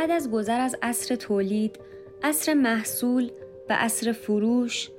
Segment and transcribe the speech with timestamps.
[0.00, 1.78] بعد از گذر از عصر تولید،
[2.22, 3.30] عصر محصول
[3.68, 4.90] و عصر فروش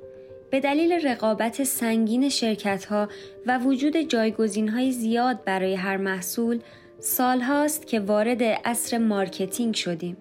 [0.50, 3.10] به دلیل رقابت سنگین شرکت ها
[3.46, 6.60] و وجود جایگزین های زیاد برای هر محصول
[7.00, 10.18] سال هاست که وارد عصر marketing شدیم.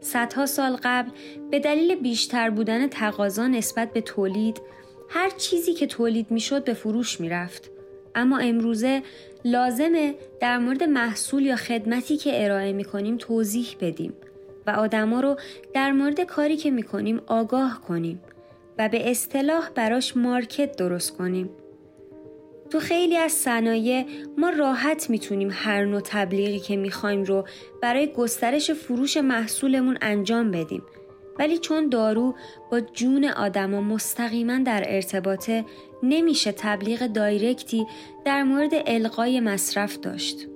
[0.00, 1.10] صدها سال قبل
[1.50, 4.60] به دلیل بیشتر بودن تقاضا نسبت به تولید
[5.08, 7.70] هر چیزی که تولید می‌شد به فروش می‌رفت.
[8.14, 9.02] اما امروزه
[9.46, 14.12] لازمه در مورد محصول یا خدمتی که ارائه می کنیم توضیح بدیم
[14.66, 15.36] و آدما رو
[15.74, 18.20] در مورد کاری که می کنیم آگاه کنیم
[18.78, 21.50] و به اصطلاح براش مارکت درست کنیم.
[22.70, 24.06] تو خیلی از صنایع
[24.38, 27.44] ما راحت می‌تونیم هر نوع تبلیغی که می‌خوایم رو
[27.82, 30.82] برای گسترش فروش محصولمون انجام بدیم
[31.38, 32.34] ولی چون دارو
[32.70, 35.64] با جون آدما مستقیما در ارتباطه
[36.02, 37.86] نمیشه تبلیغ دایرکتی
[38.24, 40.48] در مورد القای مصرف داشت.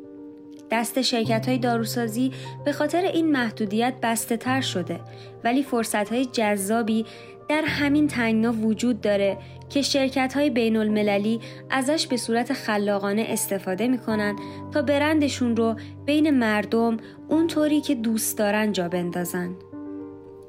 [0.71, 2.33] دست شرکت های داروسازی
[2.65, 5.01] به خاطر این محدودیت بسته تر شده
[5.45, 7.07] ولی فرصت های جذابی
[7.49, 13.89] در همین تنگنا وجود داره که شرکت های بین المللی ازش به صورت خلاقانه استفاده
[13.89, 14.37] می‌کنن
[14.73, 16.97] تا برندشون رو بین مردم
[17.29, 19.55] اونطوری که دوست دارن جا بندازن.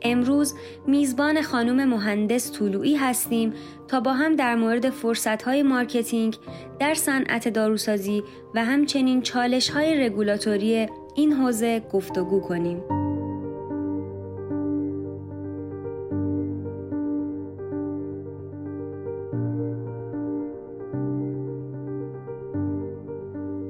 [0.01, 0.55] امروز
[0.87, 3.53] میزبان خانم مهندس طلوعی هستیم
[3.87, 6.37] تا با هم در مورد فرصت‌های marketing
[6.79, 8.23] در صنعت داروسازی
[8.55, 12.83] و همچنین چالش‌های رگولاتوری این حوزه گفتگو کنیم.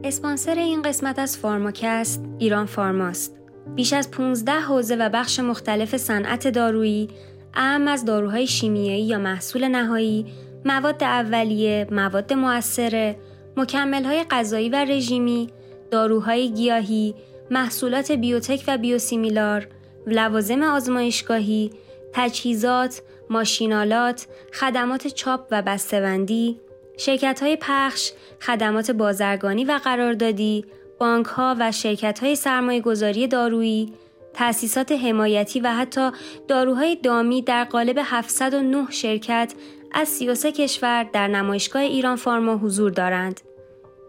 [0.04, 3.41] اسپانسر این قسمت از فارماکست ایران فارماست.
[3.76, 7.10] بیش از 15 حوزه و بخش مختلف صنعت دارویی،
[7.54, 10.26] اهم از داروهای شیمیایی یا محصول نهایی،
[10.66, 13.20] مواد اولیه، مواد مؤثره،
[13.58, 15.50] مکملهای غذایی و رژیمی،
[15.92, 17.16] داروهای گیاهی،
[17.52, 19.68] محصولات بیوتک و بیوسیمیلار،
[20.08, 21.72] لوازم آزمایشگاهی،
[22.14, 26.60] تجهیزات، ماشینالات، خدمات چاپ و بسته‌بندی،
[26.98, 30.66] شرکت های پخش، خدمات بازرگانی و قراردادی،
[31.02, 33.94] بانک ها و شرکت های سرمایه گذاری دارویی،
[34.34, 36.12] تأسیسات حمایتی و حتی
[36.48, 39.54] داروهای دامی در قالب 709 شرکت
[39.92, 43.42] از 33 کشور در نمایشگاه ایران فارما حضور دارند.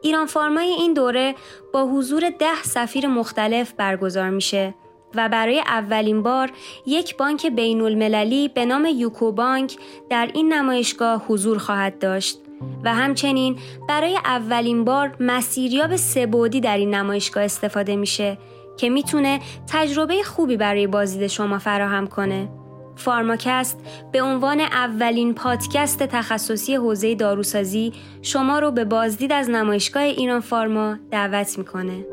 [0.03, 1.34] ایران فارمای این دوره
[1.72, 4.74] با حضور ده سفیر مختلف برگزار میشه
[5.14, 6.50] و برای اولین بار
[6.86, 9.76] یک بانک بین المللی به نام یوکو بانک
[10.10, 12.41] در این نمایشگاه حضور خواهد داشت
[12.84, 13.56] و همچنین
[13.89, 18.39] برای اولین بار مسیریاب سبودی در این نمایشگاه استفاده میشه
[18.77, 19.41] که می‌تونه
[19.73, 22.49] تجربه خوبی برای بازدید شما فراهم کنه.
[22.97, 23.78] فارماکست
[24.12, 30.97] به عنوان اولین پادکست تخصصی حوزه داروسازی شما رو به بازدید از نمایشگاه ایران فارما
[31.11, 32.06] دعوت می‌کنه.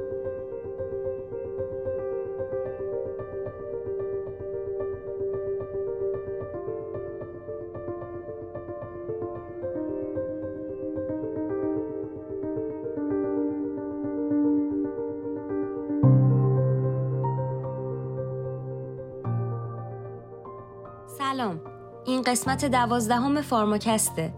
[22.09, 24.33] این قسمت دوازدهم فارماکسته.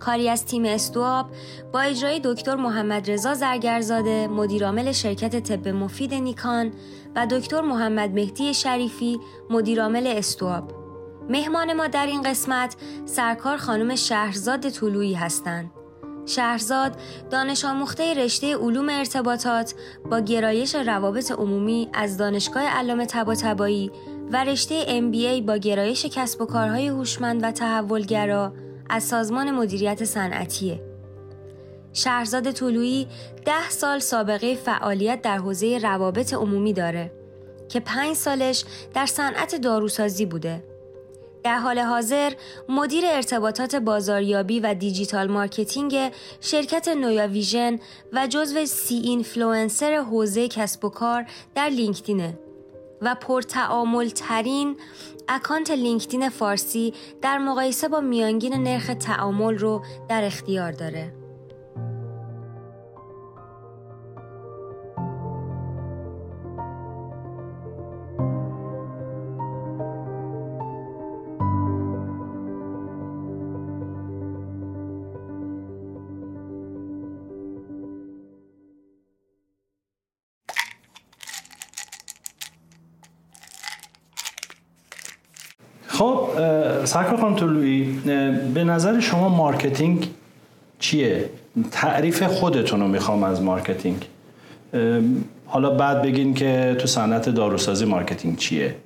[0.00, 1.26] کاری از تیم استواب
[1.72, 6.72] با اجرای دکتر محمد رضا زرگرزاده مدیرعامل شرکت طب مفید نیکان
[7.16, 9.20] و دکتر محمد مهدی شریفی
[9.50, 10.72] مدیرعامل استواب.
[11.28, 15.70] مهمان ما در این قسمت سرکار خانم شهرزاد طلویی هستند
[16.26, 16.96] شهرزاد
[17.30, 19.74] دانش آموخته رشته علوم ارتباطات
[20.10, 23.90] با گرایش روابط عمومی از دانشگاه علامه طباطبایی
[24.32, 28.52] و رشته MBA با گرایش کسب و کارهای هوشمند و تحولگرا
[28.90, 30.80] از سازمان مدیریت صنعتیه.
[31.92, 33.06] شهرزاد طلوعی
[33.44, 37.12] ده سال سابقه فعالیت در حوزه روابط عمومی داره
[37.68, 40.64] که پنج سالش در صنعت داروسازی بوده.
[41.44, 42.32] در حال حاضر
[42.68, 47.78] مدیر ارتباطات بازاریابی و digital marketing شرکت نویا ویژن
[48.12, 51.24] و جزو سی اینفلوئنسر حوزه کسب و کار
[51.54, 52.38] در لینکدینه.
[53.02, 54.76] و پرتعامل ترین
[55.28, 61.17] اکانت لینکدین فارسی در مقایسه با میانگین نرخ تعامل رو در اختیار داره.
[86.88, 87.84] سرکار خانم طلوعی
[88.54, 90.08] به نظر شما marketing
[90.78, 91.30] چیه؟
[91.70, 94.06] تعریف خودتون رو می‌خوام از marketing.
[95.46, 98.76] حالا بعد بگین که تو صنعت داروسازی marketing چیه؟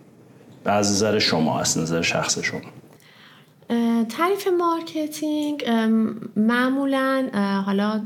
[0.64, 2.60] از نظر شما از نظر شخص شما.
[4.04, 5.64] تعریف marketing
[6.36, 7.28] معمولا
[7.66, 8.00] حالا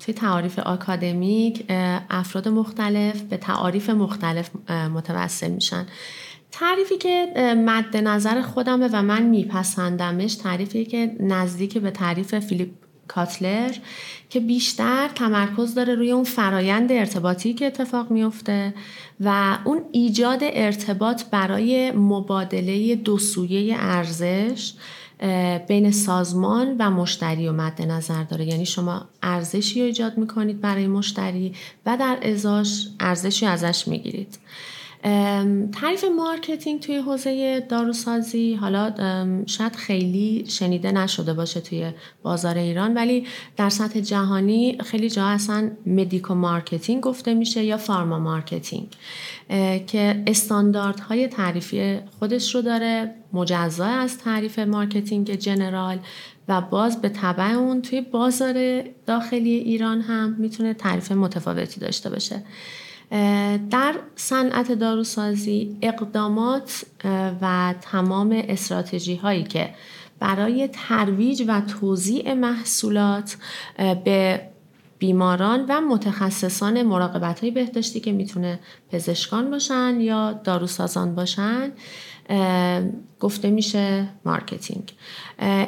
[0.00, 1.64] توی تعاریف آکادمیک
[2.10, 4.50] افراد مختلف به تعاریف مختلف
[4.94, 5.86] متوسل میشن.
[6.52, 7.32] تعریفی که
[7.66, 12.70] مد نظر خودمه و من میپسندمش تعریفی که نزدیک به تعریف فیلیپ
[13.08, 13.74] کاتلر
[14.30, 18.74] که بیشتر تمرکز داره روی اون فرایند ارتباطی که اتفاق میفته
[19.20, 24.72] و اون ایجاد ارتباط برای مبادله دو سویه ارزش
[25.68, 28.44] بین سازمان و مشتری و مد نظر داره.
[28.44, 31.54] یعنی شما ارزشی رو ایجاد می‌کنید برای مشتری
[31.86, 34.38] و در ازاش ارزشی ازش می‌گیرید.
[35.72, 38.94] تعریف marketing توی حوزه داروسازی حالا
[39.46, 41.92] شاید خیلی شنیده نشده باشه توی
[42.22, 48.18] بازار ایران ولی در سطح جهانی خیلی جا اصلا medico marketing گفته میشه یا pharma
[48.18, 48.88] marketing
[49.86, 55.98] که استانداردهای تعریفی خودش رو داره مجزا از تعریف marketing general
[56.48, 62.42] و باز به طبع اون توی بازار داخلی ایران هم می‌تونه تعریف متفاوتی داشته باشه.
[63.70, 66.84] در صنعت داروسازی اقدامات
[67.40, 69.74] و تمام استراتژی هایی که
[70.20, 73.36] برای ترویج و توزیع محصولات
[74.04, 74.40] به
[74.98, 78.60] بیماران و متخصصان مراقبت های بهداشتی که می‌تونه
[78.90, 81.72] پزشکان باشن یا داروسازان باشن
[83.20, 84.92] گفته میشه marketing.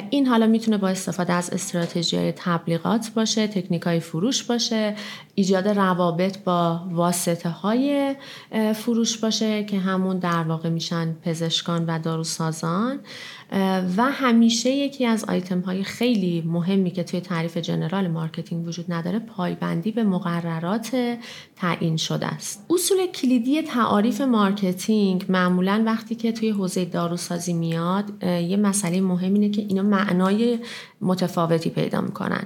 [0.09, 4.95] این حالا می‌تونه با استفاده از استراتژی های تبلیغات باشه تکنیک های فروش باشه
[5.35, 8.15] ایجاد روابط با واسطه های
[8.75, 12.99] فروش باشه که همون در واقع میشن پزشکان و داروسازان.
[13.97, 19.19] و همیشه یکی از آیتم های خیلی مهمی که توی تعریف general marketing وجود نداره
[19.19, 21.17] پایبندی به مقررات
[21.55, 22.65] تعیین شده است.
[22.69, 29.49] اصول کلیدی تعاریف marketing معمولا وقتی که توی حوزه داروسازی میاد یه مسئله مهم اینه
[29.49, 30.59] که اینا معنای
[31.01, 32.43] متفاوتی پیدا می‌کنن.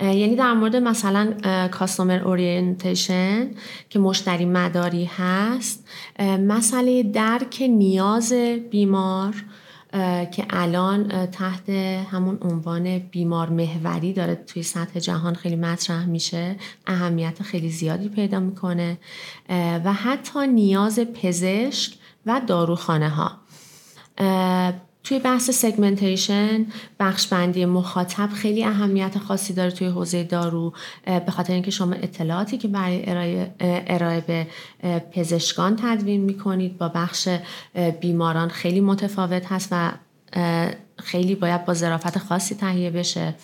[0.00, 1.34] یعنی در مورد مثلا
[1.70, 3.50] کاستومر اورینتیشن
[3.90, 5.88] که مشتری مداری هست
[6.40, 8.32] مسئله درک نیاز
[8.70, 9.34] بیمار
[10.32, 11.68] که الان تحت
[12.10, 16.56] همون عنوان بیمار محوری داره توی سطح جهان خیلی مطرح میشه.
[16.86, 18.98] اهمیت خیلی زیادی پیدا می‌کنه.
[19.84, 21.92] و حتی نیاز پزشک
[22.26, 23.32] و داروخانه ها
[25.04, 26.66] توی بحث segmentation
[27.00, 30.72] بخش بندی مخاطب خیلی اهمیت خاصی داره توی حوزه دارو
[31.04, 34.46] به خاطر اینکه شما اطلاعاتی که برای ارائه, ارائه به
[35.12, 37.28] پزشکان تدوین می‌کنید با بخش
[38.00, 39.92] بیماران خیلی متفاوت هست و
[40.96, 43.34] خیلی باید با ظرافت خاصی تهیه بشه.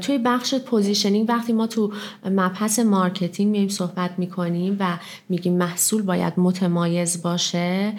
[0.00, 1.92] توی بخش positioning وقتی ما تو
[2.24, 7.92] مبحث marketing میایم صحبت می‌کنیم و میگیم محصول باید متمایز باشه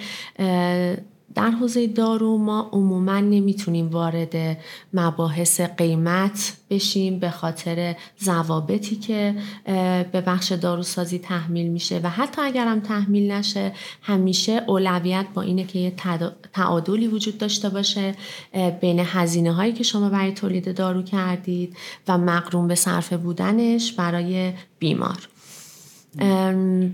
[1.38, 4.58] در حوزه دارو ما عموما نمی‌تونیم وارد
[4.94, 9.36] مباحث قیمت بشیم به خاطر ضوابطی که
[10.12, 15.80] به بخش داروسازی تحمیل میشه و حتی اگرم تحمیل نشه همیشه اولویت با اینه که
[15.80, 15.94] یه
[16.54, 18.16] تعادلی وجود داشته باشه
[18.82, 24.54] بین هزینه هایی که شما برای تولید دارو کردید و مقروم به صرفه بودنش برای
[24.80, 25.30] بیمار.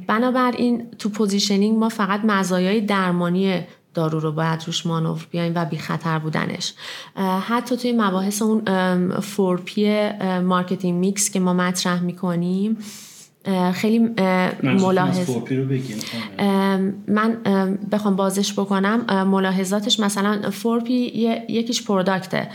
[0.07, 3.63] بنابراین تو positioning ما فقط مزایای درمانی
[3.93, 6.73] دارو رو باید روش مانور بیایم و بی خطر بودنش
[7.47, 8.61] حتی توی مباحث اون
[9.19, 10.09] four P
[10.43, 12.77] marketing mix که ما مطرح می‌کنیم
[13.73, 13.99] خیلی
[14.63, 15.29] ملاحظ
[17.07, 17.37] من
[17.91, 19.25] بخوام بازش بکنم.
[19.27, 20.93] ملاحظاتش مثلا four P
[21.49, 22.49] یکیش product ه.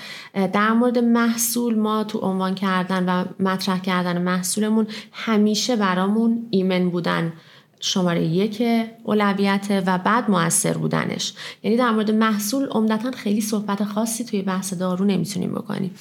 [0.52, 7.32] در مورد محصول ما تو عنوان کردن و مطرح کردن محصولمون همیشه برامون ایمن بودن.
[7.80, 8.62] شماره یک
[9.04, 11.32] اولویت و بعد موثر بودنش.
[11.62, 15.94] یعنی در مورد محصول عمدتا خیلی صحبت خاصی توی بحث دارو نمی‌تونیم بکنیم.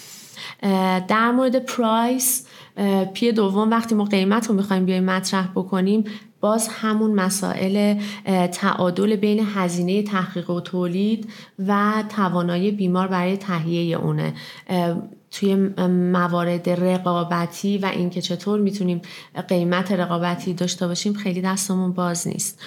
[1.07, 2.47] در مورد پرایس
[3.13, 6.03] پی دوم وقتی ما قیمت رو می‌خوایم بیایم مطرح بکنیم
[6.39, 7.99] باز همون مسائل
[8.51, 11.29] تعادل بین هزینه تحقیق و تولید
[11.67, 14.33] و توانایی بیمار برای تهیه اونه.
[15.39, 15.55] توی
[15.87, 19.01] موارد رقابتی و اینکه چطور می‌تونیم
[19.47, 22.61] قیمت رقابتی داشته باشیم خیلی دستمون باز نیست.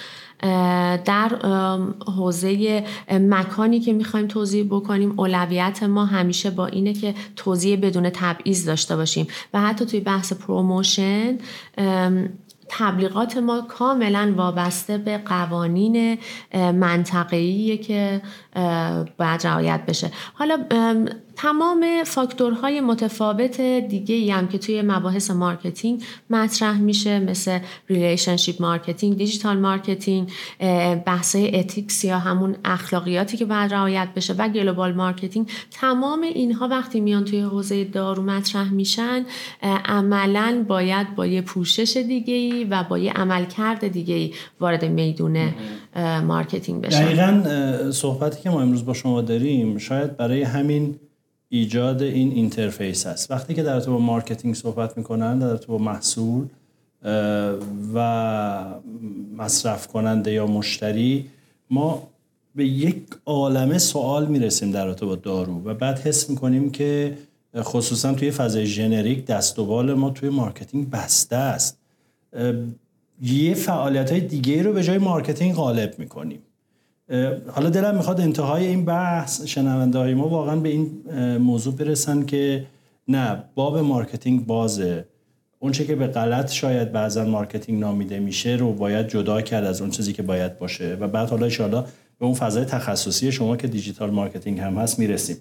[1.05, 1.31] در
[2.17, 8.67] حوزه مکانی که می‌خوایم توزیع بکنیم اولویت ما همیشه با اینه که توزیع بدون تبعیض
[8.67, 9.27] داشته باشیم.
[9.53, 11.37] و حتی توی بحث promotion
[12.73, 16.17] تبلیغات ما کاملا وابسته به قوانین
[16.53, 18.21] منطقه‌ایه که
[19.17, 20.11] باید رعایت بشه.
[20.33, 20.57] حالا
[21.41, 29.17] تمام فاکتورهای متفاوت دیگه ای هم که توی مباحث marketing مطرح میشه مثل relationship marketing
[29.17, 30.31] digital marketing
[31.05, 36.99] بحثای ethics یا همون اخلاقیاتی که باید رعایت بشه و global marketing تمام اینها وقتی
[36.99, 39.25] میان توی حوزه دارو مطرح میشن
[39.85, 45.53] عملا باید با یه پوشش دیگه ای و با یه عملکرد دیگه ای وارد میدون
[46.23, 47.05] marketing بشن.
[47.05, 50.95] دقیقا صحبتی که ما امروز با شما داریم شاید برای همین
[51.53, 53.31] ایجاد این interface است.
[53.31, 56.45] وقتی که در تو با marketing صحبت می‌کنن در تو با محصول
[57.93, 58.65] و
[59.37, 61.25] مصرف کننده یا مشتری
[61.69, 62.07] ما
[62.55, 67.17] به یک عالمه سوال می‌رسیم در رابطه با دارو و بعد حس می‌کنیم که
[67.57, 71.77] خصوصا توی فضای ژنریک دست و بال ما توی marketing بسته است.
[73.23, 76.39] یه فعالیت های دیگه رو به جای marketing قالب می‌کنیم.
[77.47, 80.91] حالا دلم می‌خواد انتهای این بحث شنونده های ما واقعا به این
[81.37, 82.65] موضوع برسن که
[83.07, 85.05] نه باب marketing بازه.
[85.59, 89.89] اون که به غلط شاید بعضا marketing نامیده میشه رو باید جدا کرد از اون
[89.89, 90.97] چیزی که باید باشه.
[90.99, 91.71] و بعد حالا ان
[92.19, 95.37] به اون فضای تخصصی شما که digital marketing هم هست می‌رسیم.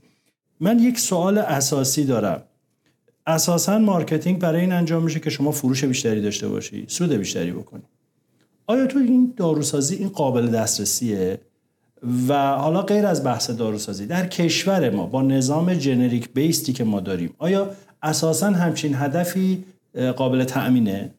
[0.60, 2.42] من یک سوال اساسی دارم.
[3.26, 7.82] اساسا marketing برای این انجام میشه که شما فروش بیشتری داشته باشی سود بیشتری بکنی.
[8.66, 11.40] آیا تو این داروسازی این قابل دسترسیه؟
[12.28, 16.84] و حالا غیر از بحث داروسازی در کشور ما با نظام generic based ی که
[16.84, 17.70] ما داریم آیا
[18.02, 19.64] اساسا همچین هدفی
[20.16, 21.14] قابل تأمینه؟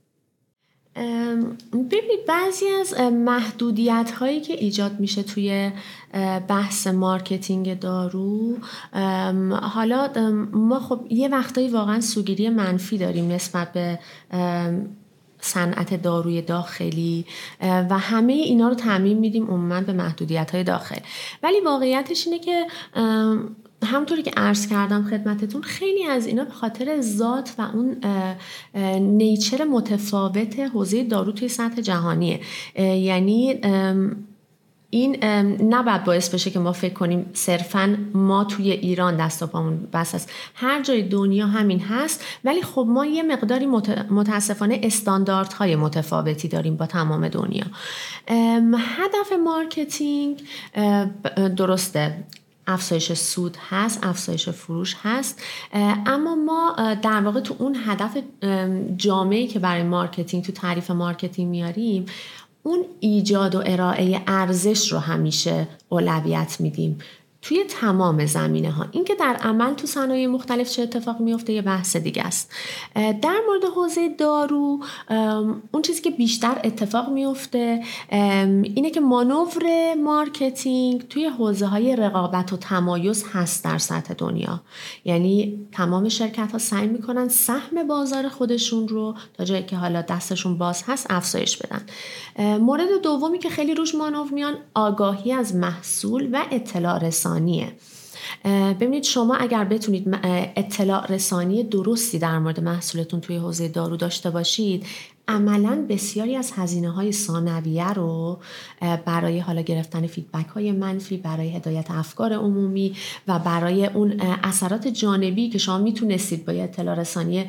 [1.74, 5.72] ببینید بعضی از محدودیت هایی که ایجاد میشه توی
[6.48, 8.58] بحث marketing دارو
[9.52, 10.10] حالا
[10.54, 14.00] ما خب یه وقتایی واقعا سوگیری منفی داریم نسبت به
[15.42, 17.26] صنعت داروی داخلی
[17.62, 21.00] و همه اینا رو تعمین میدیم عموما به محدودیت های داخل.
[21.44, 22.68] ولی واقعیتش اینه که
[23.86, 27.98] همونطوری که عرض کردم خدمتتون خیلی از اینا به خاطر ذات و اون
[29.00, 32.40] نیچر متفاوت حوزه دارو توی سطح جهانیه.
[32.78, 33.60] یعنی
[34.94, 35.24] این
[35.74, 40.16] نباید باعث بشه که ما فکر کنیم صرفا ما توی ایران دست و پامون بسته
[40.16, 40.32] است.
[40.56, 43.66] هر جای دنیا همین هست ولی خب ما یه مقداری
[44.10, 47.66] متاسفانه استانداردهای متفاوتی داریم با تمام دنیا.
[48.98, 50.44] هدف marketing
[51.58, 52.24] درسته
[52.68, 55.42] افزایش سود هست افزایش فروش هست
[56.06, 58.18] اما ما در واقع تو اون هدف
[58.98, 62.06] جامعی که برای marketing تو تعریف marketing میاریم
[62.64, 67.00] اون ایجاد و ارائه ارزش رو همیشه اولویت میدیم.
[67.42, 71.96] توی تمام زمینه ها اینکه در عمل تو صنایع مختلف چه اتفاق میفته یه بحث
[71.96, 72.52] دیگه است.
[72.96, 74.80] در مورد حوزه دارو
[75.72, 77.84] اون چیزی که بیشتر اتفاق میفته
[78.64, 84.62] اینه که مانور marketing توی حوزه های رقابت و تمایز هست در سطح دنیا.
[85.06, 90.58] یعنی تمام شرکت ها سعی می‌کنن سهم بازار خودشون رو تا جایی که حالا دستشون
[90.58, 91.86] باز هست افزایش بدن.
[92.58, 97.00] مورد دومی که خیلی روش مانور میان آگاهی از محصول و اطلاع
[97.32, 97.74] رسانیه.
[98.80, 100.20] ببینید شما اگر بتونید
[100.56, 104.86] اطلاع رسانی درستی در مورد محصولتون توی حوزه دارو داشته باشید
[105.28, 108.40] عملا بسیاری از هزینه های ثانویه رو
[109.06, 112.96] برای حالا گرفتن فیدبک های منفی برای هدایت افکار عمومی
[113.28, 117.46] و برای اون اثرات جانبی که شما می‌تونستید با اطلاع رسانی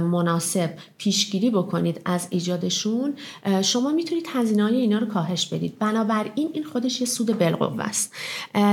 [0.00, 3.14] مناسب پیشگیری بکنید از ایجادشون
[3.62, 5.78] شما می‌تونید هزینه های اینا رو کاهش بدید.
[5.78, 8.14] بنابراین این خودش یه سود بالقوه است.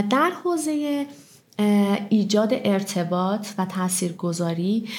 [0.09, 1.05] در حوزه
[2.09, 4.89] ایجاد ارتباط و تاثیرگذاری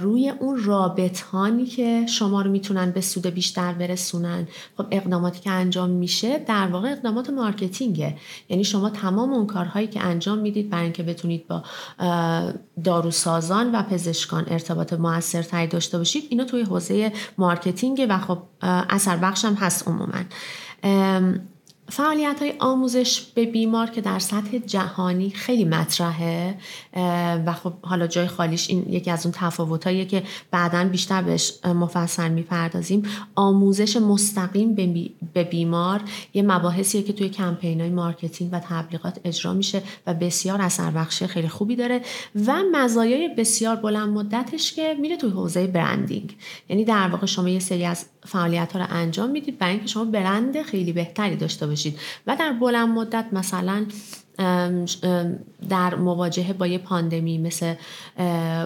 [0.00, 4.48] روی اون رابطانی که شما رو می‌تونن به سود بیشتر برسونن.
[4.76, 8.16] خب اقداماتی که انجام میشه در واقع اقدامات مارکتینگه.
[8.48, 11.62] یعنی شما تمام اون کارهایی که انجام می‌دید برای اینکه بتونید با
[12.84, 19.44] داروسازان و پزشکان ارتباط موثرتری داشته باشید اینو توی حوزه مارکتینگه و خب اثر بخش
[19.44, 20.24] هم هست عموما.
[21.90, 26.54] فعالیت های آموزش به بیمار که در سطح جهانی خیلی مطرحه
[27.46, 32.28] و خب حالا جای خالیش این یکی از اون تفاوتاییه که بعدا بیشتر بهش مفصل
[32.28, 33.02] می‌پردازیم.
[33.34, 34.74] آموزش مستقیم
[35.32, 36.00] به بیمار
[36.34, 41.26] یه مباحثیه که توی کمپین های مارکتینگ و تبلیغات اجرا میشه و بسیار اثر بخشی
[41.26, 42.00] خیلی خوبی داره
[42.46, 46.36] و مزایای بسیار بلند مدتش که میره توی حوزه برندینگ.
[46.68, 50.04] یعنی در واقع شما یه سری از فعالیت ها رو انجام می‌دید برای اینکه شما
[50.04, 51.98] برند خیلی بهتری داشته باشید.
[52.26, 53.86] و در بلند مدت مثلا
[55.68, 57.74] در مواجهه با یه پاندمی مثل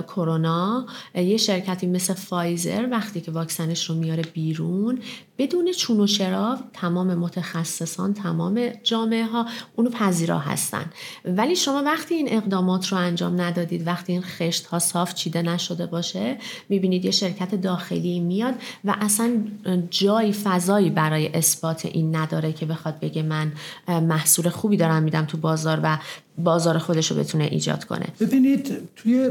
[0.07, 4.99] کرونا یه شرکتی مثل فایزر وقتی که واکسنش رو میاره بیرون
[5.39, 10.85] بدون چون و چرا تمام متخصصان تمام جامعه ها اونو پذیرا هستن.
[11.25, 15.87] ولی شما وقتی این اقدامات رو انجام ندادید وقتی این خشت ها صاف چیده نشده
[15.87, 18.55] باشه می‌بینید یه شرکت داخلی میاد
[18.85, 19.45] و اصلا
[19.91, 23.53] جای فضایی برای اثبات این نداره که بخواد بگه من
[23.89, 25.99] محصول خوبی دارم میدم تو بازار و
[26.39, 28.07] بازار خودش رو بتونه ایجاد کنه.
[28.21, 29.31] ببینید توی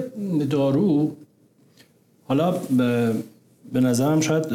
[0.50, 1.15] دارو
[2.27, 2.51] حالا
[3.74, 4.46] به نظرم شاید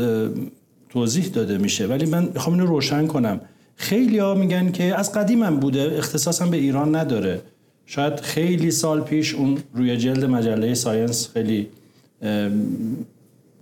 [0.88, 3.40] توضیح داده میشه ولی من می‌خوام اینو روشن کنم.
[3.76, 7.40] خیلی ها میگن که از قدیمم بوده اختصاصم به ایران نداره.
[7.86, 11.68] شاید خیلی سال پیش اون روی جلد مجله ساینس خیلی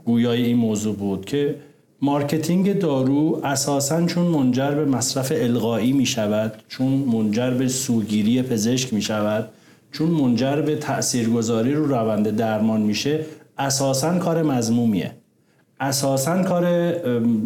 [0.05, 1.55] گویای این موضوع بود که
[2.03, 8.95] مارکتینگ دارو اساسا چون منجر به مصرف القایی می شود چون منجر به سوگیری پزشک
[8.95, 9.49] می شود
[9.93, 13.21] چون منجر به تاثیرگذاری رو روند درمان میشه
[13.59, 15.13] اساسا کار مذمومیه
[15.81, 16.93] اساسا کار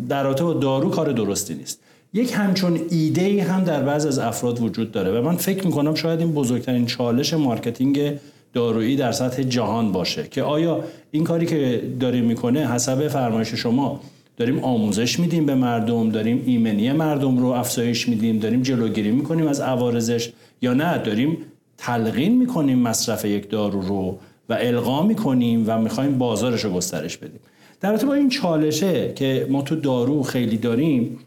[0.09, 1.81] در باب دارو کار درستی نیست.
[2.13, 5.95] یک همچون ایده ای هم در بعض از افراد وجود داره و من فکر می‌کنم
[5.95, 8.13] شاید این بزرگترین چالش مارکتینگ
[8.53, 14.01] دارویی در سطح جهان باشه که آیا این کاری که داریم می‌کنیم حسب فرمایش شما
[14.41, 19.61] داریم آموزش میدیم به مردم داریم ایمنی مردم رو افزایش میدیم داریم جلوگیری می‌کنیم از
[19.61, 20.33] عوارضش
[20.63, 21.39] یا نه داریم
[21.79, 24.19] تلقین می‌کنیم مصرف یک دارو رو
[24.49, 27.41] و القا می‌کنیم و می‌خوایم بازارش رو گسترش بدیم.
[27.81, 31.19] در باب این چالشه که ما تو دارو خیلی داریم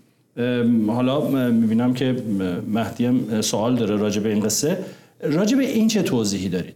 [0.87, 2.15] حالا می‌بینم که
[2.67, 4.77] مهدی هم سوال داره راجع به این قصه.
[5.23, 6.75] راجع به این چه توضیحی دارید؟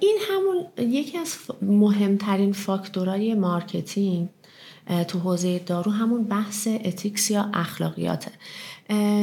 [0.00, 4.28] این همون یکی از مهمترین فاکتورهای مارکتینگ.
[5.08, 8.30] تو حوزه دارو همون بحث ethics یا اخلاقیاته.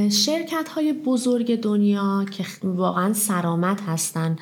[0.09, 4.35] شرکت های بزرگ دنیا که واقعا سرآمد هستن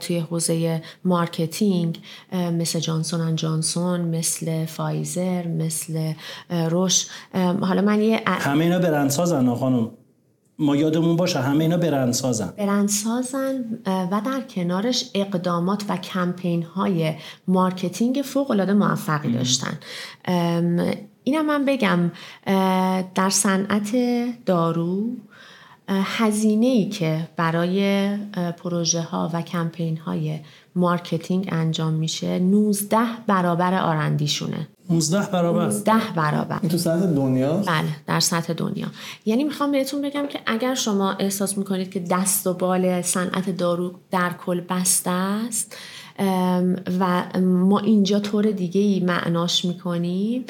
[0.00, 2.00] توی حوزه مارکتینگ
[2.32, 6.12] مثل جانسون اند جانسون مثل فایزر مثل
[6.50, 7.06] روش
[7.60, 9.90] حالا من یه عالمه اینا برندسازن خانم.
[10.58, 17.14] ما یادمون باشه همه اینا برندسازن برندسازن و در کنارش اقدامات و کمپین های
[17.48, 19.78] مارکتینگ فوق العاده موفقی داشتن.
[21.24, 22.10] اینم من بگم
[23.14, 23.96] در صنعت
[24.46, 25.16] دارو
[25.88, 28.16] هزینه ای که برای
[28.58, 30.40] پروژه ها و کمپین های
[30.74, 35.64] مارکتینگ انجام میشه 19 برابر R&D شونه 19 برابر.
[35.64, 36.58] 19 برابر.
[36.62, 38.86] این تو سطح دنیا؟ بله در سطح دنیا.
[39.24, 43.94] یعنی می‌خوام بهتون بگم که اگر شما احساس می‌کنید که دست و بال صنعت دارو
[44.10, 45.76] در کل بسته است
[47.00, 50.44] و ما اینجا طور دیگه ای معناش می‌کنیم.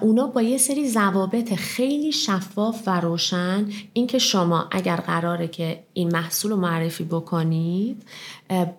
[0.00, 3.66] اونا با یه سری ضوابط خیلی شفاف و روشن.
[3.92, 8.02] اینکه شما اگر قراره که این محصول رو معرفی بکنید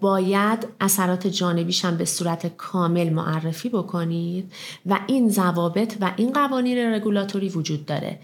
[0.01, 4.51] باید اثرات جانبیش هم به صورت کامل معرفی بکنید
[4.85, 8.19] و این ضوابط و این قوانین رگولاتوری وجود داره.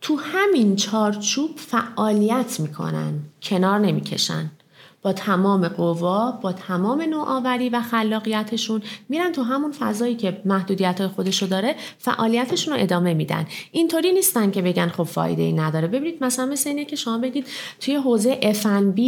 [0.00, 4.50] تو همین چارچوب فعالیت می‌کنن کنار نمی‌کشن.
[5.02, 11.46] با تمام قوا با تمام نوآوری و خلاقیتشون میرن تو همون فضایی که محدودیت خودشو
[11.46, 13.46] داره فعالیتشون رو ادامه میدن.
[13.72, 15.88] اینطوری نیستن که بگن خب فایده ای نداره.
[15.88, 17.46] ببینید مثلا مثل اینه که شما بگید
[17.80, 19.00] توی حوزه F&B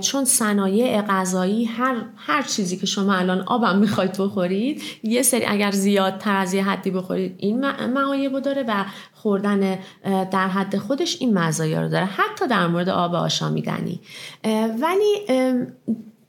[0.00, 5.70] چون صنایع غذایی هر هر چیزی که شما الان آبم می‌خواید بخورید یه سری اگر
[5.70, 8.84] زیادتر از یه حدی بخورید این معایب داره و
[9.22, 12.04] خوردن در حد خودش این مزایا رو داره.
[12.04, 14.00] حتی در مورد آب آشامیدنی.
[14.80, 15.26] ولی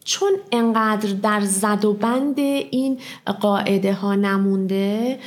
[0.04, 3.00] چون انقدر در زد و بند این
[3.42, 5.20] قاعده ها نمونده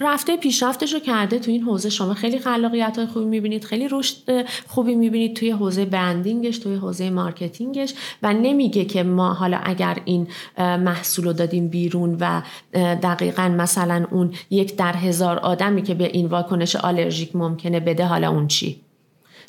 [0.00, 1.90] رفته پیشرفتش رو کرده تو این حوزه.
[1.90, 7.10] شما خیلی خلاقیت های خوبی می‌بینید خیلی رشد خوبی می‌بینید توی حوزه برندینگش توی حوزه
[7.10, 10.26] مارکتینگش و نمیگه که ما حالا اگر این
[10.58, 12.42] محصول رو دادیم بیرون و
[12.74, 18.30] دقیقا مثلا اون یک در هزار آدمی که به این واکنش آلرژیک ممکنه بده حالا
[18.30, 18.87] اون چی؟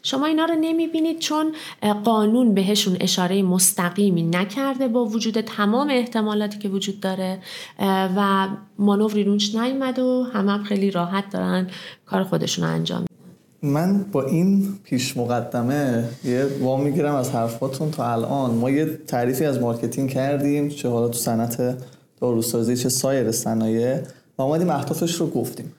[0.04, 1.52] شما اینا رو نمی‌بینید چون
[2.04, 7.40] قانون بهشون اشاره مستقیمی نکرده با وجود تمام احتمالاتی که وجود داره
[8.18, 8.48] و
[8.80, 11.68] مانوری روش نیومدن و همه هم خیلی راحت دارن
[12.06, 13.06] کار خودشون رو انجام
[13.62, 18.52] من با این پیش مقدمه یه وام می‌گیرم از حرفاتون تا الان.
[18.52, 21.78] ما یه تعریفی از مارکتینگ کردیم چه حالا تو صنعت
[22.22, 24.00] داروسازی چه سایر صنایع.
[24.38, 25.72] و اومدیم اهدافش رو گفتیم.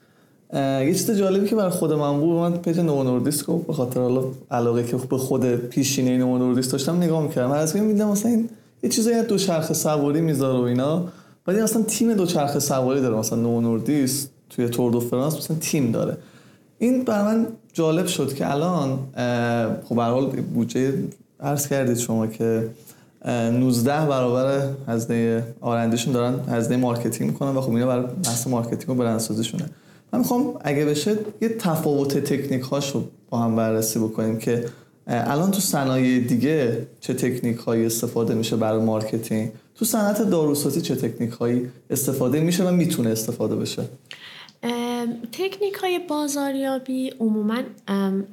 [0.53, 4.21] یه چیز جالبی که برای خود من بود من پیج نوو نوردیسک رو به خاطر
[4.51, 7.51] علاقه که به خود پیشینه نوو نوردیسک داشتم نگاه می‌کردم.
[7.51, 8.49] از این می‌دیدم مثلا این
[8.83, 11.03] یه چیزایی دو چرخ سواری می‌ذاره و اینا
[11.45, 13.15] بعد اصلا تیم دو چرخ سواری داره.
[13.15, 13.79] مثلا نوو
[14.49, 16.17] توی تور دو فرانس مثلا تیم داره.
[16.79, 18.99] این برا من جالب شد که الان
[19.89, 20.93] خب به حال بودجه
[21.39, 22.67] عرض کردید شما که
[23.25, 28.89] 19 برابر هزینه R&D شون دارن هزینه مارکتینگ می‌کنن و خب اینا برای بحث مارکتینگ
[28.89, 29.65] و برندسازیشونه.
[30.13, 34.65] من می‌خوام اگه بشه یه تفاوت تکنیک هاشو با هم بررسی بکنیم که
[35.07, 40.95] الان تو صنایع دیگه چه تکنیک هایی استفاده میشه برای مارکتینگ؟ تو صنعت داروسازی چه
[40.95, 43.83] تکنیک هایی استفاده میشه و می‌تونه استفاده بشه؟
[45.31, 47.57] تکنیک های بازاریابی عموما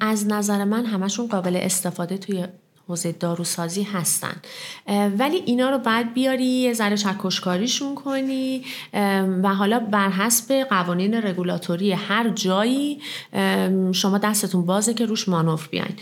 [0.01, 2.45] از نظر من همشون قابل استفاده توی
[2.89, 4.37] حوزه داروسازی هستن.
[5.19, 8.65] ولی اینا رو باید بیاری یه ذره چکش‌کاریشون کنی
[9.43, 13.01] و حالا بر حسب قوانین رگولاتوری هر جایی
[13.93, 15.97] شما دستتون بازه که روش مانور بیاین.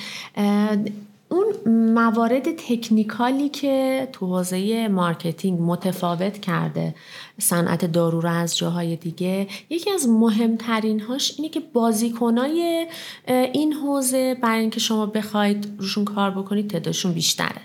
[1.37, 6.94] اون موارد تکنیکالی که تو حوزه مارکتینگ متفاوت کرده
[7.38, 12.87] صنعت دارو رو از جاهای دیگه یکی از مهمترین هاش اینه که بازیکنای
[13.29, 17.61] این حوزه برای اینکه شما بخواید روشون کار بکنید تعدادشون بیشتره.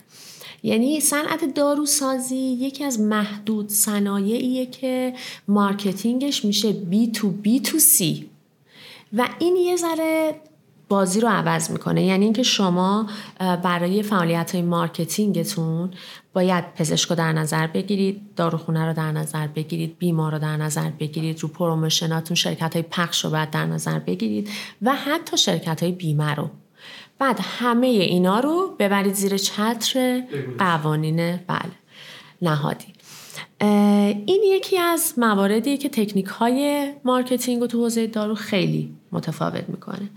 [0.63, 5.13] یعنی صنعت داروسازی یکی از معدود صنایعیه که
[5.47, 8.29] مارکتینگش میشه بی تو بی تو سی
[9.13, 10.35] و این یه ذره
[10.91, 12.03] بازی رو عوض می‌کنه.
[12.03, 15.91] یعنی اینکه شما برای فعالیت های مارکتینگتون
[16.33, 20.89] باید پزشک رو در نظر بگیرید داروخونه رو در نظر بگیرید بیمار رو در نظر
[20.89, 24.49] بگیرید رو promotion اتون شرکت های پخش رو باید در نظر بگیرید
[24.81, 26.49] و حتی شرکت های بیمه رو.
[27.19, 30.23] باید همه اینا رو ببرید زیر چتر
[30.57, 31.71] قوانین بله
[32.41, 32.93] نهادی.
[34.25, 40.09] این یکی از مواردیه که تکنیک های مارکتینگ و تو حوزه دارو خیلی متفاوت می‌کنه.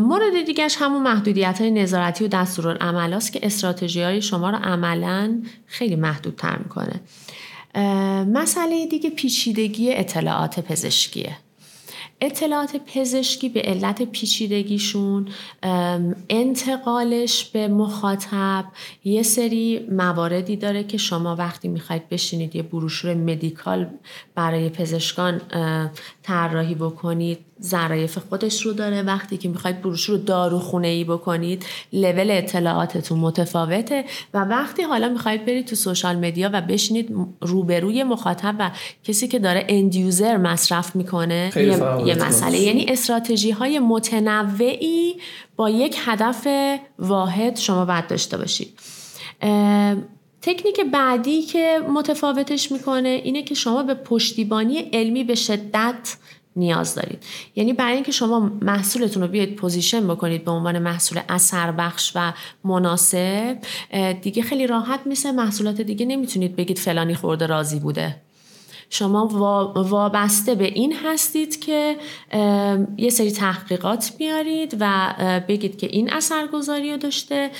[0.00, 5.42] مورد دیگهش همون محدودیت های نظارتی و دستورالعمل است که استراتژی های شما رو عملا
[5.66, 7.00] خیلی محدودتر می‌کنه.
[8.24, 11.36] مسئله دیگه پیچیدگی اطلاعات پزشکیه.
[12.20, 15.28] اطلاعات پزشکی به علت پیچیدگیشون
[16.28, 18.64] انتقالش به مخاطب
[19.04, 23.90] یه سری مواردی داره که شما وقتی می‌خواید بشینید یه بروشور medical
[24.34, 25.40] برای پزشکان
[26.22, 27.38] طراحی بکنید.
[27.62, 29.02] ظرایف خودش رو داره.
[29.02, 35.46] وقتی که می‌خواید بروشور رو داروخونه ای بکنید لول اطلاعاتتون متفاوته و وقتی حالا می‌خواید
[35.46, 38.70] برید تو social media و بشینید روبروی مخاطب و
[39.04, 41.62] کسی که داره end user مصرف می‌کنه یه,
[42.06, 42.58] یه مسئله.
[42.58, 45.16] یعنی استراتژی های متنوعی
[45.56, 46.46] با یک هدف
[46.98, 48.78] واحد شما باید داشته باشید.
[50.42, 56.16] تکنیک بعدی که متفاوتش می‌کنه اینه که شما به پشتیبانی علمی به شدت
[56.56, 57.24] نیاز دارید.
[57.56, 62.32] یعنی برای اینکه شما محصولتون رو بیاید پوزیشن بکنید به عنوان محصول اثر بخش و
[62.64, 63.58] مناسب
[64.22, 68.16] دیگه خیلی راحت مثل محصولات دیگه نمی‌تونید بگید فلانی خورده راضی بوده.
[68.90, 69.26] شما
[69.74, 71.96] وابسته به این هستید که
[72.96, 75.14] یه سری تحقیقات بیارید و
[75.48, 77.50] بگید که این اثرگذاری رو داشته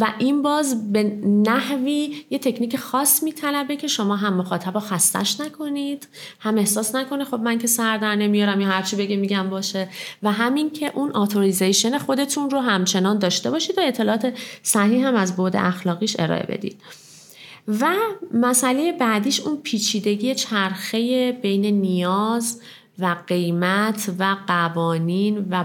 [0.00, 6.08] و این باز به نحوی یه تکنیک خاص میطلبه که شما هم مخاطب خستش نکنید
[6.40, 9.88] هم احساس نکنه خب من که سر در نمیارم یا هرچی بگه میگم باشه.
[10.22, 15.36] و همین که اون آتوریزیشن خودتون رو همچنان داشته باشید و اطلاعات صحیح هم از
[15.36, 16.80] بعد اخلاقیش ارائه بدید.
[17.68, 17.94] و
[18.34, 22.60] مسئله بعدیش اون پیچیدگی چرخه بین نیاز
[22.98, 25.64] و قیمت و قوانین و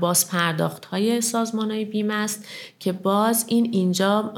[0.00, 4.32] بازپرداخت های سازمان های بیمه است که باز این اینجا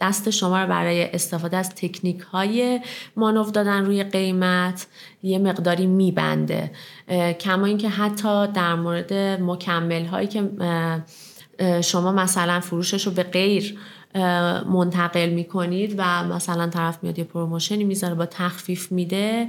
[0.00, 2.80] دست شما رو برای استفاده از تکنیک های
[3.16, 4.86] مانو دادن روی قیمت
[5.22, 6.70] یه مقداری میبنده.
[7.40, 10.50] کما اینکه حتی در مورد مکمل هایی که
[11.80, 13.78] شما مثلا فروشش رو به غیر
[14.72, 19.48] منتقل می‌کنید و مثلا طرف میاد یه پروموشنی می‌ذاره با تخفیف میده.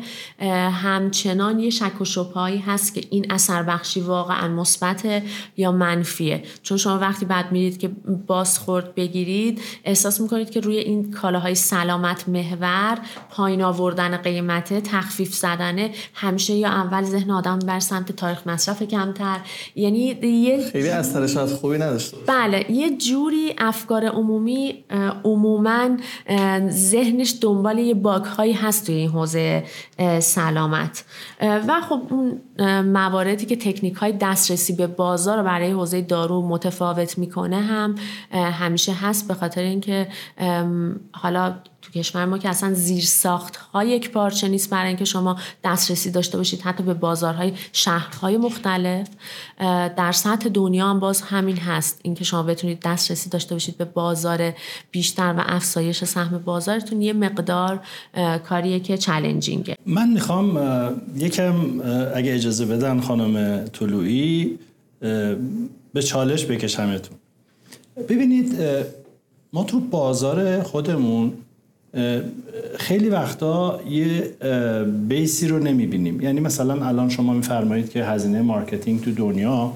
[0.71, 5.23] همچنان یه شک و شبهایی هست که این اثر بخشی واقعا مثبت
[5.57, 6.43] یا منفیه.
[6.63, 7.91] چون شما وقتی بعد میرید که
[8.27, 12.97] بازخورد بگیرید احساس می‌کنید که روی این کالاهای سلامت محور
[13.29, 19.39] پایین آوردن قیمته تخفیف زدنه همیشه یا اول ذهن آدم بر سمت تاریخ مصرف کمتر.
[19.75, 24.49] یعنی یه خیلی اثرش خوبی نداشته بله یه جوری افکار عمومی
[25.23, 25.97] عموما
[26.69, 29.63] ذهنش دنبال یه باگ هایی هست توی این حوزه
[30.19, 31.03] سلامت.
[31.41, 32.41] و خب اون
[32.81, 37.95] مواردی که تکنیک های دسترسی به بازار برای حوزه دارو متفاوت می‌کنه هم
[38.31, 40.07] همیشه هست به خاطر اینکه
[41.11, 41.53] حالا
[41.93, 46.11] تو کشور ما که اصلا زیر ساخت های یک پارچه نیست برای اینکه شما دسترسی
[46.11, 49.07] داشته باشید حتی به بازارهای شهرهای مختلف.
[49.97, 51.99] در سطح دنیا هم باز همین هست.
[52.03, 54.53] اینکه شما بتونید دسترسی داشته باشید به بازار
[54.91, 57.79] بیشتر و افزایش سهم بازارتون یه مقدار
[58.49, 60.59] کاریه که چالنجینگه من می‌خوام
[61.15, 61.81] یکم
[62.15, 64.59] اگه اجازه بدن خانم طلوعی
[65.93, 67.17] به چالش بکشمتون.
[68.09, 68.55] ببینید
[69.53, 71.33] ما تو بازار خودمون
[72.77, 74.21] خیلی وقتا یه
[75.07, 76.21] base ی رو نمی‌بینیم.
[76.21, 79.73] یعنی مثلا الان شما میفرمایید که هزینه مارکتینگ تو دنیا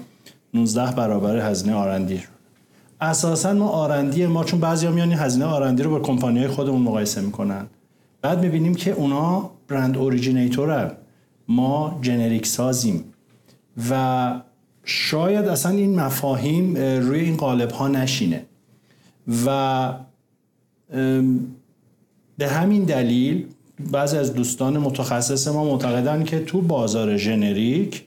[0.54, 2.22] 19 برابر هزینه R&D.
[3.02, 7.22] اساسا ما R&D ما چون بعضی میان هزینه R&D رو با کمپانی های خودمون مقایسه
[7.22, 7.66] می‌کنن.
[8.22, 10.92] بعد می‌بینیم که اونا برند originator ن.
[11.48, 13.04] ما generic سازیم.
[13.90, 14.34] و
[14.84, 18.46] شاید اصلا این مفاهیم روی این قالب ها نشینه.
[19.46, 19.90] و
[22.38, 23.46] به همین دلیل
[23.92, 28.04] بعضی از دوستان متخصص ما معتقدن که تو بازار ژنریک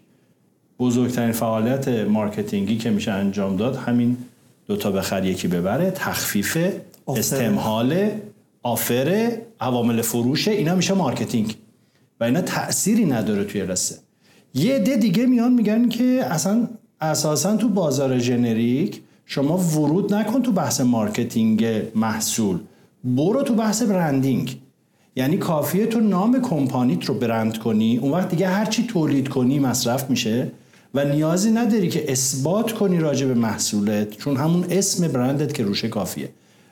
[0.79, 4.17] بزرگترین فعالیت مارکتینگی که میشه انجام داد همین
[4.67, 6.59] دوتا بخر یکی ببره تخفیف
[7.09, 8.11] استمهال
[8.63, 11.57] offer عوامل فروش اینا میشه مارکتینگ.
[12.21, 13.97] و اینا تأثیری نداره توی رسه
[14.55, 16.69] یه عده دیگه میان میگن که اصلا
[17.01, 22.59] اساسا تو بازار ژنریک شما ورود نکن تو بحث مارکتینگ محصول.
[23.07, 24.61] برو تو بحث branding.
[25.17, 30.11] یعنی کافیه تو نام کمپانیت رو برند کنی اون وقت دیگه هرچی تولید کنی مصرف
[30.11, 30.51] میشه
[30.95, 35.89] و نیازی نداری که اثبات کنی راجع به محصولت چون همون اسم برندت که روشه
[35.89, 36.29] کافیه.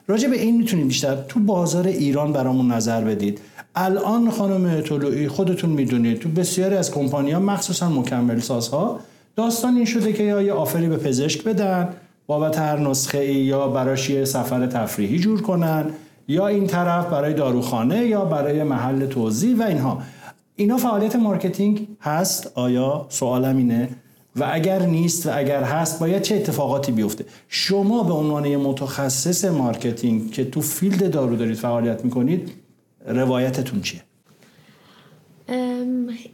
[0.06, 3.40] راجع به این می‌تونیم بیشتر تو بازار ایران برامون نظر بدید.
[3.74, 9.00] الان خانم طلوعی خودتون می‌دونید تو بسیاری از کمپانی ها مخصوصا مکمل سازها
[9.36, 11.88] داستان این شده که یا یه offer ی به پزشک بدن
[12.26, 15.84] بابت هر نسخه ای یا براش یه سفر تفریحی جور کنن.
[16.28, 20.02] یا این طرف برای داروخانه یا برای محل توزیع و اینها.
[20.56, 23.88] اینا فعالیت مارکتینگ هست؟ آیا؟ سوالم اینه.
[24.36, 30.30] و اگر نیست و اگر هست باید چه اتفاقاتی بیفته؟ شما به عنوان متخصص مارکتینگ
[30.30, 32.52] که تو field دارو دارید فعالیت می‌کنید
[33.06, 34.00] روایتتون چیه؟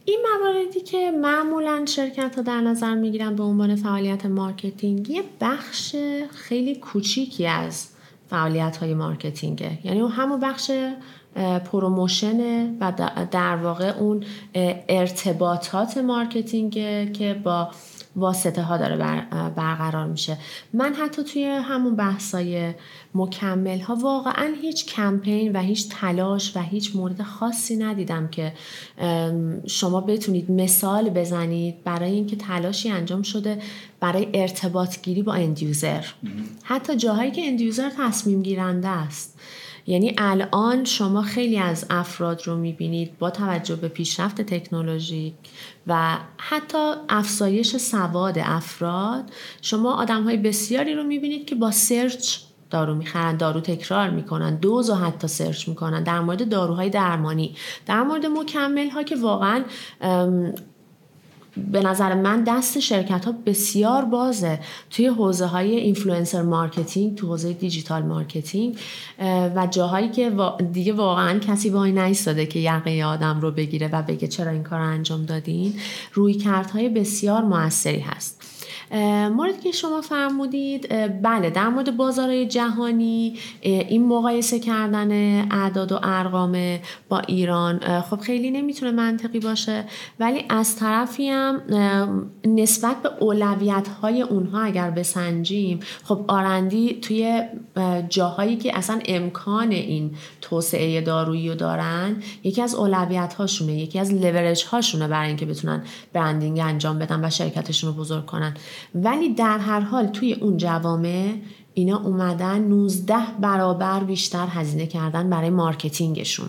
[0.05, 5.97] این مواردی که معمولا شرکت ها در نظر می‌گیرن به عنوان فعالیت مارکتینگ یه بخش
[6.31, 7.87] خیلی کوچیکی از
[8.31, 9.79] فعالیت های مارکتینگه.
[9.85, 10.71] یعنی اون همون بخش
[11.65, 12.93] promotion ه و
[13.31, 14.25] در واقع اون
[14.89, 17.71] ارتباطات مارکتینگه که با
[18.17, 18.97] واسطه ها داره
[19.57, 20.37] برقرار میشه.
[20.73, 22.75] من حتی توی همون بحثای
[23.15, 28.53] مکمل ها واقعا هیچ کمپین و هیچ تلاش و هیچ مورد خاصی ندیدم که
[29.67, 33.59] شما بتونید مثال بزنید برای اینکه تلاشی انجام شده
[34.01, 36.05] برای ارتباط گیری با end user
[36.63, 39.41] حتی جاهایی که end user تصمیم گیرنده است.
[39.87, 45.35] یعنی الان شما خیلی از افراد رو می‌بینید با توجه به پیشرفت تکنولوژی
[45.87, 49.25] و حتی افزایش سواد افراد.
[49.63, 52.39] شما آدم های بسیاری رو می‌بینید که با search
[52.71, 57.55] دارو می‌خرن دارو تکرار می‌کنن دوز و حتی search می‌کنن در مورد داروهای درمانی.
[57.87, 59.65] در مورد مکمل ها که واقعا
[61.73, 64.61] به نظر من دست شرکت ها بسیار بازه.
[64.91, 68.79] توی حوزه های influencer marketing تو حوزه digital marketing
[69.57, 70.33] و جاهایی که
[70.73, 74.81] دیگه واقعا کسی وای نیستاده که یقه آدم رو بگیره و بگه چرا این کار
[74.81, 75.75] انجام دادین
[76.13, 78.50] رویکردهای بسیار موثری هست.
[79.37, 80.89] مورد که شما فرمودید
[81.23, 85.11] بله در مورد بازارهای جهانی این مقایسه کردن
[85.53, 89.85] اعداد و ارقام با ایران خب خیلی نمی‌تونه منطقی باشه.
[90.21, 91.63] ولی از طرفی هم
[92.45, 97.43] نسبت به اولویت های اونها اگر بسنجیم خب آرندی توی
[98.09, 104.15] جاهایی که اصلا امکان این توسعه دارویی رو دارن یکی از اولویت هاشونه یکی از
[104.15, 108.55] لورج هاشونه برای اینکه بتونن برندینگ انجام بدن و شرکتشون رو بزرگ کنن.
[108.95, 111.33] ولی در هر حال توی اون جوامع
[111.75, 116.49] اینا اومدن 19 برابر بیشتر هزینه کردن برای مارکتینگشون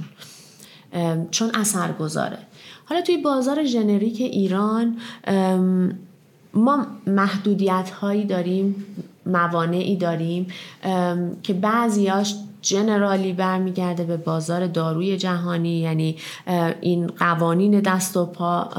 [1.32, 2.38] چون اثر گذاره
[2.86, 4.98] حالا توی بازار ژنریک ایران
[6.54, 8.86] ما محدودیت هایی داریم
[9.26, 10.48] موانعی داریم
[11.44, 16.18] که بعضیاش generally برمیگرده به بازار داروی جهانی یعنی
[16.82, 18.70] این قوانین دست و پا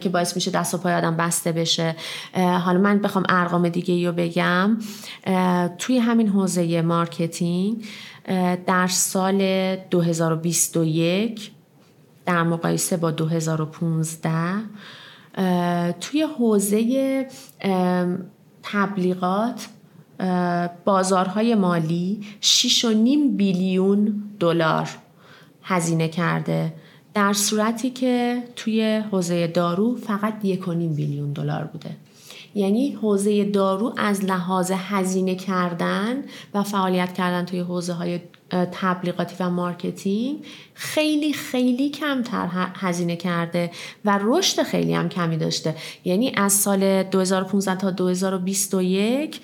[0.00, 1.96] که باعث میشه دست و پای آدم بسته بشه.
[2.34, 4.78] حالا من بخوام ارقام دیگه رو بگم.
[5.78, 7.84] توی همین حوزه مارکتینگ
[8.66, 11.50] در سال 2021
[12.26, 14.30] در مقایسه با 2015
[16.00, 17.26] توی حوزه
[18.62, 19.68] تبلیغات
[20.84, 22.84] بازارهای مالی 6.5
[23.36, 24.88] billion دلار
[25.62, 26.72] هزینه کرده
[27.14, 31.96] در صورتی که توی حوزه دارو فقط 1.5 billion دلار بوده.
[32.54, 36.24] یعنی حوزه دارو از لحاظ هزینه کردن
[36.54, 43.70] و فعالیت کردن توی حوزه های تبلیغاتی و مارکتینگ خیلی خیلی کمتر هزینه کرده
[44.04, 45.74] و رشد خیلی هم کمی داشته.
[46.04, 49.40] یعنی از سال 2015 تا 2021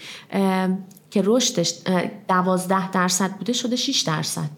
[1.10, 1.74] که رشدش
[2.28, 4.50] 12 درصد بوده شده 6 درصد.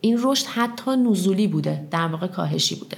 [0.00, 2.96] این رشد حتی نزولی بوده در واقع کاهشی بوده.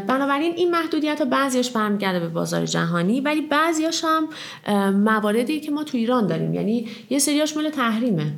[0.00, 4.28] بنابراین این محدودیت ها بعضیش برمیگرده به بازار جهانی ولی بعضیاش هم
[4.90, 6.54] مواردی که ما تو ایران داریم.
[6.54, 8.32] یعنی یه سریاش مال تحریمه.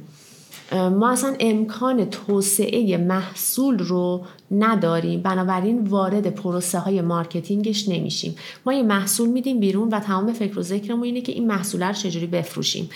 [0.72, 5.22] ما اصلا امکان توسعه محصول رو نداریم.
[5.22, 8.37] بنابراین وارد پروسه های مارکتینگش نمیشیم.
[8.66, 11.92] ما یه محصول میدیم بیرون و تمام فکر و ذکرمون اینه که این محصول رو
[11.92, 12.90] چجوری بفروشیم.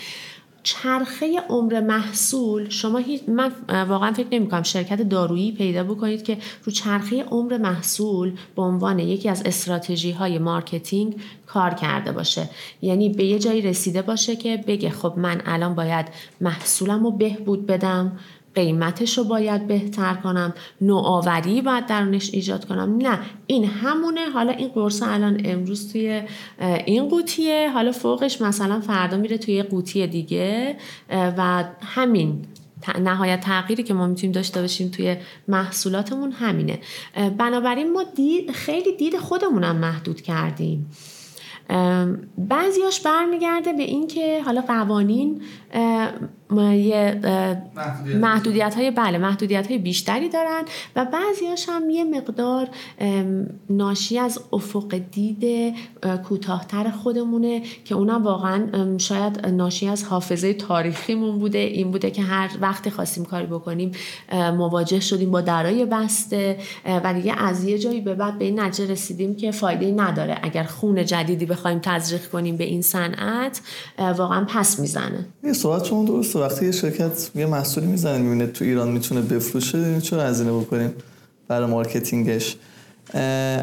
[0.65, 3.51] چرخه عمر محصول شما من
[3.87, 8.99] واقعا فکر نمی کنم شرکت دارویی پیدا بکنید که رو چرخه عمر محصول به عنوان
[8.99, 12.49] یکی از استراتژی های مارکتینگ کار کرده باشه.
[12.81, 16.05] یعنی به یه جایی رسیده باشه که بگه خب من الان باید
[16.41, 18.19] محصولم رو بهبود بدم
[18.55, 22.97] قیمتش رو باید بهتر کنم نوآوری باید درونش ایجاد کنم.
[22.97, 24.29] نه این همونه.
[24.29, 26.21] حالا این قرص الان امروز توی
[26.85, 27.71] این قوطیه.
[27.73, 30.77] حالا فوقش مثلا فردا میره توی قوطی دیگه.
[31.09, 32.45] و همین
[32.99, 35.15] نهایت تغییری که ما می‌تونیم داشته باشیم توی
[35.47, 36.79] محصولاتمون همینه.
[37.37, 40.91] بنابراین ما دید خیلی دید خودمونم محدود کردیم.
[42.37, 45.41] بعضیاش برمیگرده به اینکه حالا قوانین
[46.51, 47.21] یه
[48.21, 50.61] محدودیت های بله محدودیت های بیشتری دارن
[50.95, 52.67] و بعضیاش هم یه مقدار
[53.69, 55.73] ناشی از افق دید
[56.29, 61.57] کوتاهتر خودمونه که اونم واقعا شاید ناشی از حافظه تاریخیمون بوده.
[61.57, 63.91] این بوده که هر وقتی خواستیم کاری بکنیم
[64.33, 68.91] مواجه شدیم با درای بسته و دیگه از یه جایی به بعد به این نتیجه
[68.91, 70.37] رسیدیم که فایده نداره.
[70.43, 73.61] اگر خون جدیدی بخوایم تزریق کنیم به این صنعت
[73.97, 75.25] واقعا پس می‌زنه.
[75.43, 80.01] یه صحبت شما درست وقتی یه شرکت یه محصولی می‌زنه می‌بینه تو ایران می‌تونه بفروشه
[80.01, 80.93] چرا هزینه بکنیم
[81.47, 82.57] برای مارکتینگش.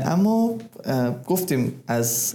[0.05, 0.55] اما
[1.27, 2.35] گفتیم از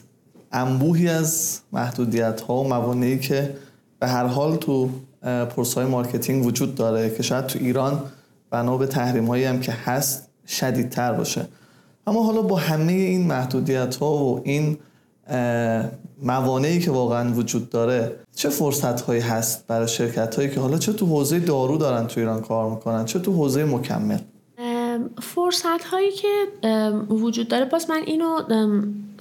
[0.52, 3.56] انبوهی از محدودیت ها و موانعی که
[4.00, 4.90] به هر حال تو
[5.56, 8.04] پروسه مارکتینگ وجود داره که شاید تو ایران
[8.50, 11.48] بنا به تحریم هایی هم که هست شدیدتر باشه.
[12.08, 14.78] اما حالا با همه این محدودیت ها و این
[16.24, 20.94] موانعی که واقعا وجود داره چه فرصت هایی هست برای شرکت هایی که حالا چه
[20.94, 24.18] تو حوزه دارو دارن تو ایران کار می‌کنن چه تو حوزه مکمل؟
[25.22, 26.28] فرصت هایی که
[27.10, 28.42] وجود داره باز من اینو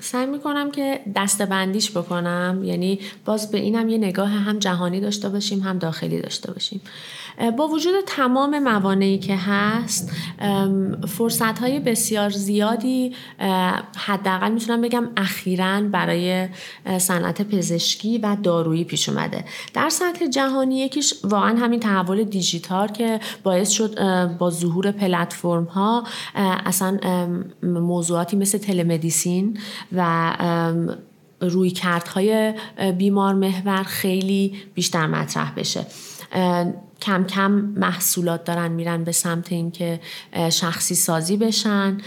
[0.00, 2.60] سعی می‌کنم که دستبندیش بکنم.
[2.64, 6.80] یعنی باز به اینم یه نگاه هم جهانی داشته باشیم هم داخلی داشته باشیم.
[7.56, 10.12] با وجود تمام موانعی که هست
[11.08, 13.12] فرصت های بسیار زیادی
[13.96, 16.48] حداقل می‌تونم بگم اخیرا برای
[16.98, 19.44] صنعت پزشکی و دارویی پیش اومده.
[19.74, 23.98] در سطح جهانی یکیش واقعا همین تحول دیجیتال که باعث شد
[24.38, 26.04] با ظهور پلتفرم ها
[26.34, 26.98] اصلا
[27.62, 29.58] موضوعاتی مثل telemedicine
[29.92, 30.96] و
[31.40, 32.54] رویکردهای
[32.98, 35.86] بیمار محور خیلی بیشتر مطرح بشه.
[37.02, 40.00] کم کم محصولات دارن میرن به سمت اینکه
[40.50, 41.98] شخصی سازی بشن.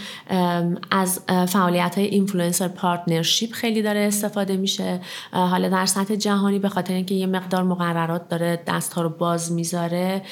[0.90, 5.00] از فعالیت های influencer partnership خیلی داره استفاده میشه.
[5.32, 9.52] حالا در سطح جهانی به خاطر اینکه یه مقدار مقررات داره دست ها رو باز
[9.52, 10.22] می‌ذاره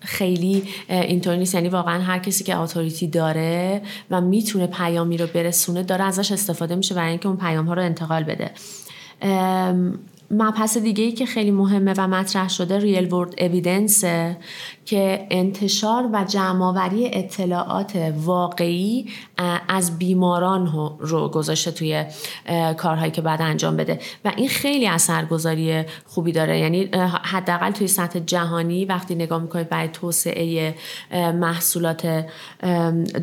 [0.00, 1.54] خیلی اینطوری نیست.
[1.54, 6.74] یعنی واقعا هر کسی که اتوریتی داره و می‌تونه پیامی رو برسونه داره ازش استفاده
[6.74, 8.50] میشه برای اینکه اون پیام ها رو انتقال بده.
[10.34, 14.04] مبحث دیگه ای که خیلی مهمه و مطرح شده ریل ورد اویدنس
[14.84, 19.06] که انتشار و جمعآوری اطلاعات واقعی
[19.68, 22.04] از بیماران رو گذاشته توی
[22.76, 24.00] کارهایی که بعد انجام بده.
[24.24, 26.58] و این خیلی اثرگذاری خوبی داره.
[26.58, 26.84] یعنی
[27.22, 30.74] حداقل توی سطح جهانی وقتی نگاه می‌کنید برای توسعه
[31.34, 32.26] محصولات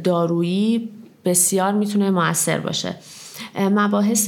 [0.04, 0.89] دارویی
[1.26, 2.95] بسیار می‌تونه موثر باشه.
[3.56, 4.28] مباحث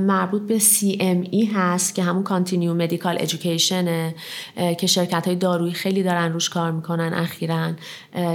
[0.00, 4.14] مربوط به CME هست که همون continuous medical education
[4.78, 7.70] که شرکت های دارویی خیلی دارن روش کار می‌کنن اخیرا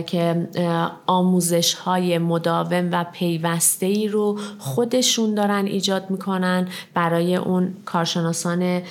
[0.06, 0.48] که
[1.08, 8.82] آموزش های مداوم و پیوسته ای رو خودشون دارن ایجاد می‌کنن برای اون کارشناسان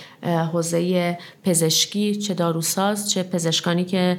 [0.52, 4.18] حوزه پزشکی چه داروساز چه پزشکانی که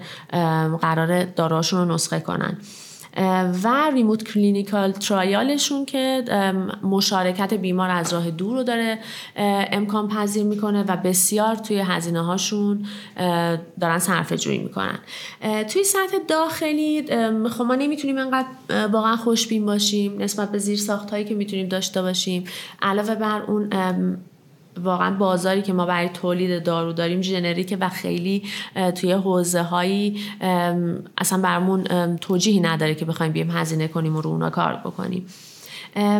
[0.82, 2.58] قرار داروهاشون رو نسخه کنن.
[3.64, 6.24] و ریموت کلینیکال ترایالشون که
[6.84, 9.00] مشارکت بیمار از راه دور رو داره
[9.36, 12.86] امکان پذیر می‌کنه و بسیار توی هزینه هاشون
[13.80, 15.00] دارن صرفه جویی می‌کنن
[15.70, 17.06] توی سطح داخلی
[17.50, 18.48] خب ما نمی‌تونیم انقدر
[18.92, 22.44] واقعا خوشبین باشیم نسبت به زیر ساخت هایی که می‌تونیم داشته باشیم.
[22.82, 23.70] علاوه بر اون
[24.84, 28.44] واقعا بازاری که ما برای تولید دارو داریم جنریکه و خیلی
[28.96, 30.20] توی حوزه هایی
[31.18, 31.84] اصلا برمون
[32.18, 35.26] توجیهی نداره که بخوایم بیم هزینه کنیم و رو اونا کار بکنیم.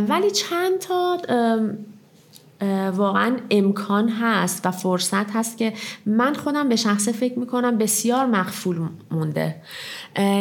[0.08, 1.18] ولی چند تا
[2.92, 5.74] واقعا امکان هست و فرصت هست که
[6.06, 8.80] من خودم به شخصه فکر می‌کنم بسیار مخفول
[9.12, 9.56] مونده.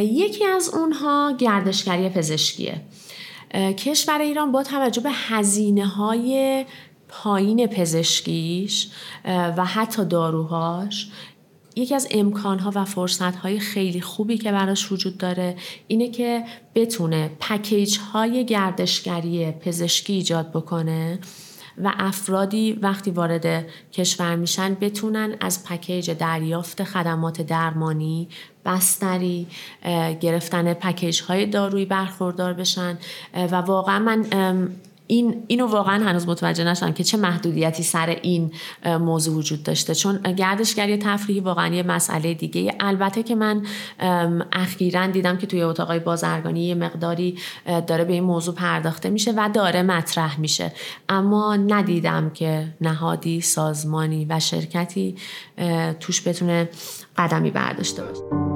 [0.00, 2.80] یکی از اونها گردشگری پزشکیه.
[3.54, 6.64] کشور ایران با توجه به هزینه های
[7.22, 8.88] پایین پزشکیش
[9.24, 11.10] و حتی داروهاش.
[11.76, 15.56] یکی از امکانها و فرصتهای خیلی خوبی که براش وجود داره
[15.86, 16.44] اینه که
[16.74, 21.18] بتونه پکیج های گردشگری پزشکی ایجاد بکنه
[21.78, 28.28] و افرادی وقتی وارد کشور میشن بتونن از پکیج دریافت خدمات درمانی
[28.64, 29.46] بستری
[30.20, 32.98] گرفتن پکیج های دارویی برخوردار بشن.
[33.34, 34.26] و واقعا من
[35.06, 38.52] این اینو واقعا هنوز متوجه نشدم که چه محدودیتی سر این
[38.86, 39.94] موضوع وجود داشته.
[39.94, 42.74] چون گردشگری تفریحی واقعا یه مسئله دیگه.
[42.80, 43.66] البته که من
[44.52, 47.38] اخیرا دیدم که توی اتاقای بازرگانی یه مقداری
[47.86, 50.72] داره به این موضوع پرداخته میشه و داره مطرح میشه.
[51.08, 55.16] اما ندیدم که نهادی سازمانی و شرکتی
[56.00, 56.68] توش بتونه
[57.16, 58.53] قدمی برداشته باشه.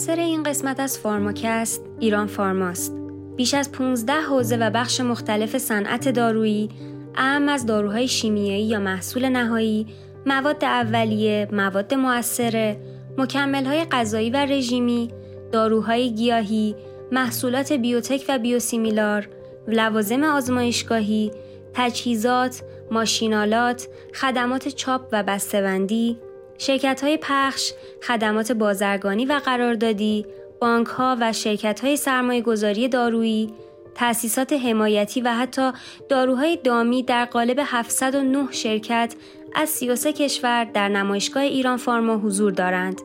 [0.00, 2.96] اسپانسر این قسمت از فارماکست ایران فارماست.
[3.36, 6.68] بیش از 15 حوزه و بخش مختلف صنعت دارویی،
[7.16, 9.86] اهم از داروهای شیمیایی یا محصول نهایی،
[10.26, 12.80] مواد اولیه، مواد مؤثره،
[13.18, 15.10] مکملهای غذایی و رژیمی،
[15.52, 16.76] داروهای گیاهی،
[17.12, 19.28] محصولات بیوتک و بیوسیمیلار،
[19.68, 21.30] لوازم آزمایشگاهی،
[21.74, 26.16] تجهیزات، ماشینالات، خدمات چاپ و بسته‌بندی،
[26.60, 30.26] شرکت های پخش، خدمات بازرگانی و قراردادی،
[30.60, 33.54] بانک ها و شرکت های سرمایه گذاری دارویی،
[33.94, 35.72] تأسیسات حمایتی و حتی
[36.08, 39.14] داروهای دامی در قالب 709 شرکت
[39.54, 43.00] از 33 کشور در نمایشگاه ایران فارما حضور دارند.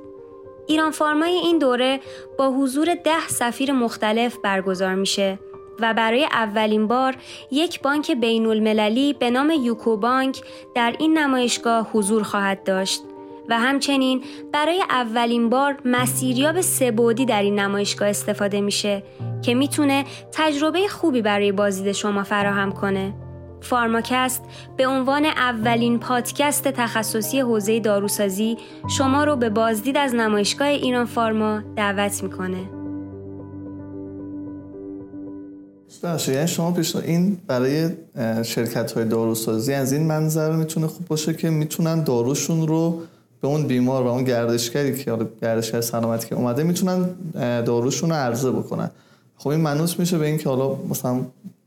[0.67, 1.99] ایران فارمای این دوره
[2.37, 5.39] با حضور ده سفیر مختلف برگزار میشه
[5.79, 7.15] و برای اولین بار
[7.51, 10.41] یک بانک بین المللی به نام یوکو بانک
[10.75, 13.03] در این نمایشگاه حضور خواهد داشت
[13.49, 14.21] و همچنین
[14.53, 19.03] برای اولین بار مسیریاب سبودی در این نمایشگاه استفاده میشه
[19.41, 23.13] که می‌تونه تجربه خوبی برای بازدید شما فراهم کنه.
[23.61, 24.43] فارماکست
[24.77, 28.57] به عنوان اولین پادکست تخصصی حوزه داروسازی
[28.97, 32.69] شما رو به بازدید از نمایشگاه ایران فارما دعوت می‌کنه.
[36.27, 37.89] یعنی شما پیش این برای
[38.43, 43.01] شرکت های داروسازی از این منظر می‌تونه خوب باشه که می‌تونن داروشون رو
[43.45, 47.09] به اون بیمار و اون گردشگری که حالا گردشگر سلامتی که اومده می‌تونن
[47.61, 48.91] داروشون رو عرضه بکنن.
[49.37, 51.21] خب این منوس میشه به اینکه حالا مثلا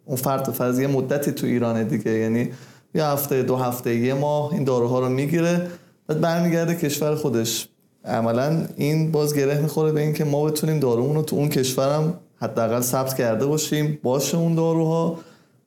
[0.04, 2.48] اون فرد فرض یه مدتی تو ایرانه دیگه یعنی
[2.94, 5.66] یه هفته دو هفته یه ماه این داروها رو می‌گیره
[6.06, 7.68] بعد برمیگرده کشور خودش.
[8.04, 12.80] عملا این باز گره می‌خوره به اینکه ما بتونیم دارومون رو تو اون کشورم حداقل
[12.80, 15.18] ثبت کرده باشیم باشه اون داروها.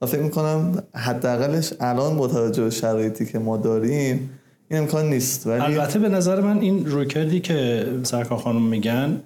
[0.02, 4.30] و فکر می‌کنم حداقلش الان با توجه شرایطی که ما داریم
[4.72, 5.48] این امکان نیست.
[5.48, 9.22] ولی البته به نظر من این رویکردی که سرکار خانم میگن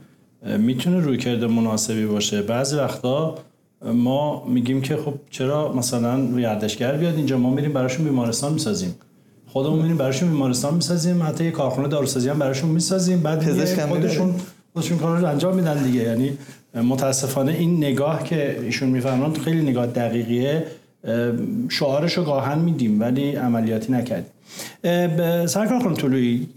[0.58, 2.42] می‌تونه رویکرد مناسبی باشه.
[2.42, 3.36] بعضی وقتا
[3.94, 8.96] ما میگیم که خب چرا مثلا گردشگر بیاد اینجا؟ ما میریم براشون بیمارستان می‌سازیم.
[9.48, 11.24] خودمون میریم براشون بیمارستان می‌سازیم.
[11.24, 13.20] حتی یه کارخونه داروسازی هم براشون می‌سازیم.
[13.20, 14.36] بعد خودشون
[14.74, 16.04] خودشون کار رو انجام میدن دیگه.
[16.04, 16.38] یعنی
[16.76, 20.66] متاسفانه این نگاه که ایشون میفرمان خیلی نگاه دقیقیه.
[21.70, 24.32] شعارش رو گاهاً میدیم ولی عملیاتی نکردیم.
[25.48, 26.48] سرکار خانم طلویی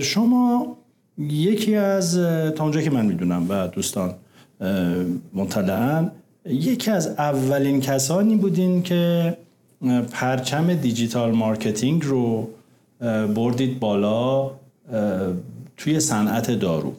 [0.00, 0.76] شما
[1.18, 2.16] یکی از
[2.56, 4.14] تا اونجا که من می‌دونم و دوستان
[5.34, 6.08] مطلعا
[6.44, 9.36] یکی از اولین کسانی بودین که
[10.12, 12.48] پرچم digital marketing رو
[13.34, 14.50] بردید بالا
[15.76, 16.94] توی صنعت دارو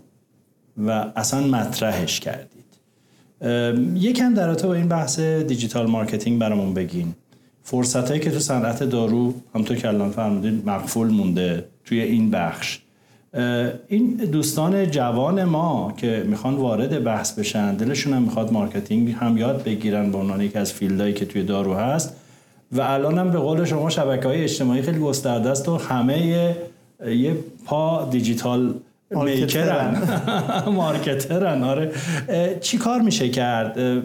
[0.77, 2.57] و اصلا مطرحش کردید.
[3.95, 7.15] یکم در با این بحث digital marketing برامون بگین.
[7.69, 12.79] فرصت که تو صنعت دارو همونطور که الان فرمودین مغفول مونده توی این بخش.
[13.87, 19.63] این دوستان جوان ما که می‌خوان وارد بحث بشن دلشون هم می‌خواد marketing هم یاد
[19.63, 22.15] بگیرن به عنوان یکی از field هایی که توی دارو هست.
[22.71, 26.27] و الان هم به قول شما شبکه های اجتماعی خیلی گسترده است و همه
[27.07, 28.73] یه پا دیجیتال
[29.11, 30.01] میکرن.
[30.71, 31.63] marketer ن.
[31.71, 31.91] آره.
[32.61, 34.03] چی کار میشه کرد؟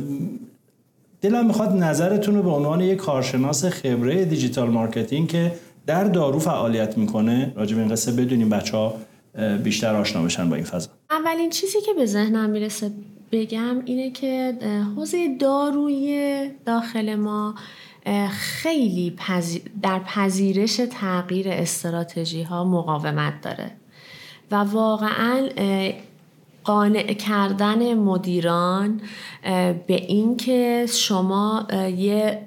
[1.23, 5.53] دلم می‌خواد نظرتون رو به عنوان یک کارشناس خبره digital marketing که
[5.87, 8.95] در دارو فعالیت می‌کنه راجع به این قصه بدونیم بچه ها
[9.63, 10.89] بیشتر آشنا بشن با این فضا.
[11.11, 12.91] اولین چیزی که به ذهنم می‌رسه
[13.33, 14.55] بگم اینه که
[14.97, 17.55] حوزه داروی داخل ما
[18.31, 19.17] خیلی
[19.83, 23.71] در پذیرش تغییر استراتژی ها مقاومت داره
[24.51, 25.49] و واقعا
[26.65, 29.01] قانع کردن مدیران
[29.87, 32.43] به اینکه شما یه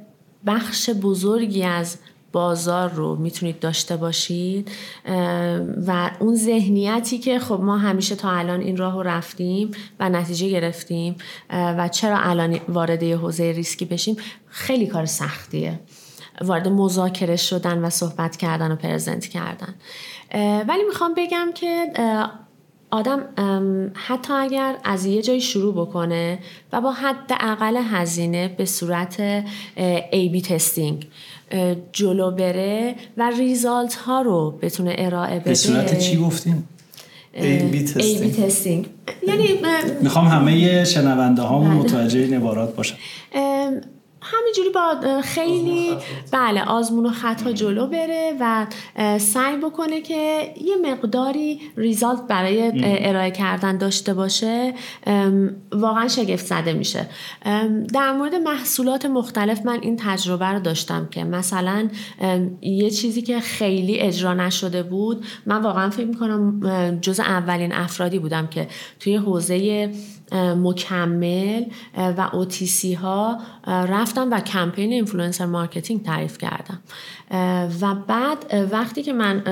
[0.46, 1.98] بخش بزرگی از
[2.32, 4.72] بازار رو می‌تونید داشته باشید
[5.88, 10.50] و اون ذهنیتی که خب ما همیشه تا الان این راه رو رفتیم و نتیجه
[10.50, 11.16] گرفتیم
[11.50, 14.16] و چرا الان وارد یه حوزه ریسکی بشیم
[14.48, 15.80] خیلی کار سختیه.
[16.42, 19.76] وارد مذاکره شدن و صحبت کردن و present کردن.
[20.68, 21.86] ولی می‌خوام بگم که
[22.96, 23.20] آدم
[23.94, 26.40] حتی اگر از یه جای شروع بکنه
[26.74, 29.44] و با حد اقل هزینه به صورت
[30.12, 31.08] A/B testing
[31.92, 36.68] جلو بره و result ها رو بتونه ارائه بده به صورت چی گفتیم؟
[37.34, 38.86] ای بی تستینگ
[39.28, 39.48] یعنی
[40.02, 41.80] می‌خوام همه شنونده هامون بله.
[41.80, 42.96] متوجه این عبارات باشن
[44.26, 45.98] همینجوری با خیلی
[46.32, 48.66] بله آزمون و خطا جلو بره و
[49.18, 54.74] سعی بکنه که یه مقداری ریزالت برای ارائه کردن داشته باشه
[55.72, 57.08] واقعا شگفت زده میشه.
[57.94, 61.90] در مورد محصولات مختلف من این تجربه رو داشتم که مثلا
[62.62, 68.48] یه چیزی که خیلی اجرا نشده بود من واقعا فکر می‌کنم جز اولین افرادی بودم
[68.48, 68.68] که
[69.00, 69.90] توی حوزه
[70.34, 71.64] مکمل
[71.98, 76.80] و OTC ها رفتم و کمپین influencer marketing تعریف کردم.
[77.82, 79.44] و بعد وقتی که من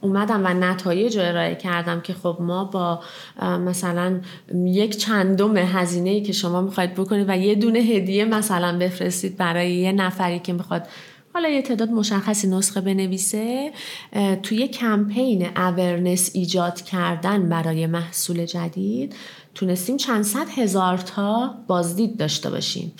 [0.00, 3.00] اومدم و نتایج ارائه کردم که خب ما با
[3.42, 4.20] مثلا
[4.64, 9.72] یک چندم هزینه ای که شما می‌خواید بکنید و یه دونه هدیه مثلا بفرستید برای
[9.72, 10.86] یه نفری که می‌خواد
[11.34, 13.72] حالا یه تعداد مشخصی نسخه بنویسه
[14.42, 19.14] توی کمپین اورنس ایجاد کردن برای محصول جدید
[19.54, 22.92] تونستیم چند صد هزار تا بازدید داشته باشیم.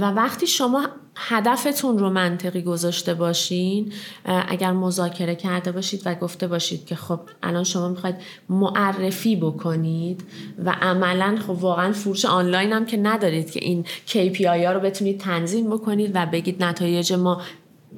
[0.00, 3.92] و وقتی شما هدفتون رو منطقی گذاشته باشین
[4.24, 8.16] اگر مذاکره کرده باشید و گفته باشید که خب الان شما می‌خواید
[8.48, 10.24] معرفی بکنید
[10.64, 15.20] و عملا خب واقعا فروش آنلاین هم که ندارید که این KPI ها رو بتونید
[15.20, 17.42] تنظیم بکنید و بگید نتایج ما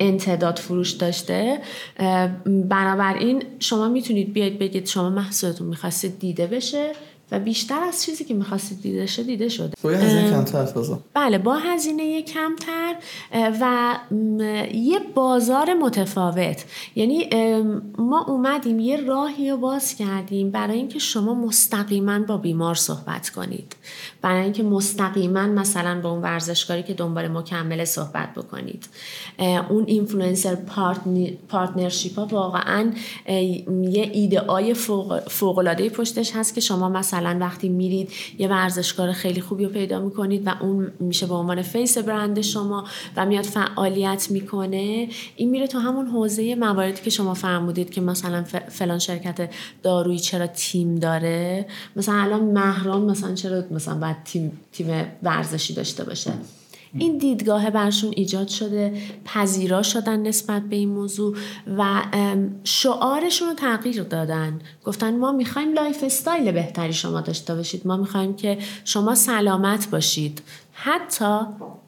[0.00, 1.60] انتداد فروش داشته
[2.46, 6.92] بنابراین شما می‌تونید بیاید بگید شما محصولتون می‌خواستید دیده بشه
[7.32, 9.72] و بیشتر از چیزی که می‌خواستید دیده شده دیده شده.
[9.82, 10.64] با هزینه کمتر
[11.14, 12.94] بله با هزینه کمتر
[13.60, 13.96] و
[14.74, 16.64] یه بازار متفاوت.
[16.94, 17.28] یعنی
[17.98, 23.76] ما اومدیم یه راهی رو باز کردیم برای اینکه شما مستقیما با بیمار صحبت کنید.
[24.22, 28.88] برای اینکه مستقیما مثلا با اون ورزشکاری که دنبال مکمل صحبت بکنید.
[29.68, 30.54] اون influencer
[31.48, 32.92] partnership ها واقعا
[33.26, 34.74] یه ایده
[35.28, 40.00] فوق العاده پشتش هست که شما مثلا وقتی میرید یه ورزشکار خیلی خوبی رو پیدا
[40.00, 42.84] می‌کنید و اون میشه به عنوان face برند شما
[43.16, 48.44] و میاد فعالیت می‌کنه این میره تو همون حوزه مواردی که شما فرمودید که مثلا
[48.68, 49.50] فلان شرکت
[49.82, 51.66] دارویی چرا تیم داره.
[51.96, 56.32] مثلا الان مهران مثلا چرا مثلا باید تیم تیم ورزشی داشته باشه.
[56.98, 61.36] این دیدگاه براشون ایجاد شده پذیرا شدن نسبت به این موضوع
[61.78, 62.02] و
[62.64, 64.60] شعارشون رو تغییر دادن.
[64.84, 67.86] گفتن ما می‌خوایم lifestyle بهتری شما داشته باشید.
[67.86, 70.42] ما می‌خوایم که شما سلامت باشید.
[70.72, 71.38] حتی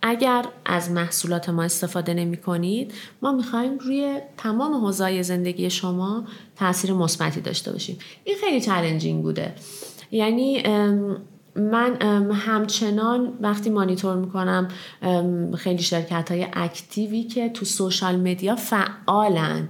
[0.02, 6.24] اگر از محصولات ما استفاده نمی کنید ما می‌خوایم روی تمام حوزه‌های زندگی شما
[6.56, 7.98] تاثیر مثبتی داشته باشیم.
[8.24, 9.54] این خیلی challenging بوده.
[10.10, 10.62] یعنی
[11.56, 11.96] من
[12.32, 14.68] همچنان وقتی مانیتور می‌کنم
[15.56, 19.68] خیلی شرکت های active ی که تو social media فعالن.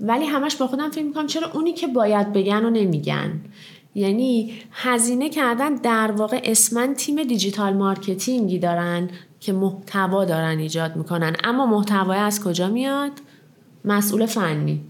[0.00, 3.40] ولی همش با خودم فکر می‌کنم چرا اونی که باید بگن و نمیگن.
[3.94, 9.10] یعنی هزینه کردن در واقع اسماً تیم digital marketing ی دارن
[9.40, 11.36] که محتوا دارن ایجاد می‌کنن.
[11.44, 13.12] اما محتوای از کجا میاد؟
[13.84, 14.80] مسئول فنی.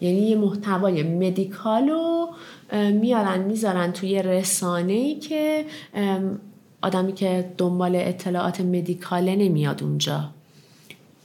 [0.00, 2.26] یعنی یه محتوای medical و
[2.90, 5.64] میارن می‌ذارن توی رسانه ای که
[6.82, 10.30] آدمی که دنبال اطلاعات مدیکاله نمیاد اونجا.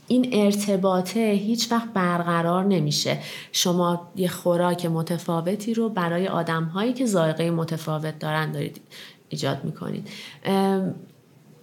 [0.08, 3.18] این ارتباطه هیچ وقت برقرار نمیشه.
[3.52, 8.82] شما یه خوراک متفاوتی رو برای آدم هایی که ذائقه متفاوت دارن دارید
[9.30, 10.08] ایجاد می‌کنید.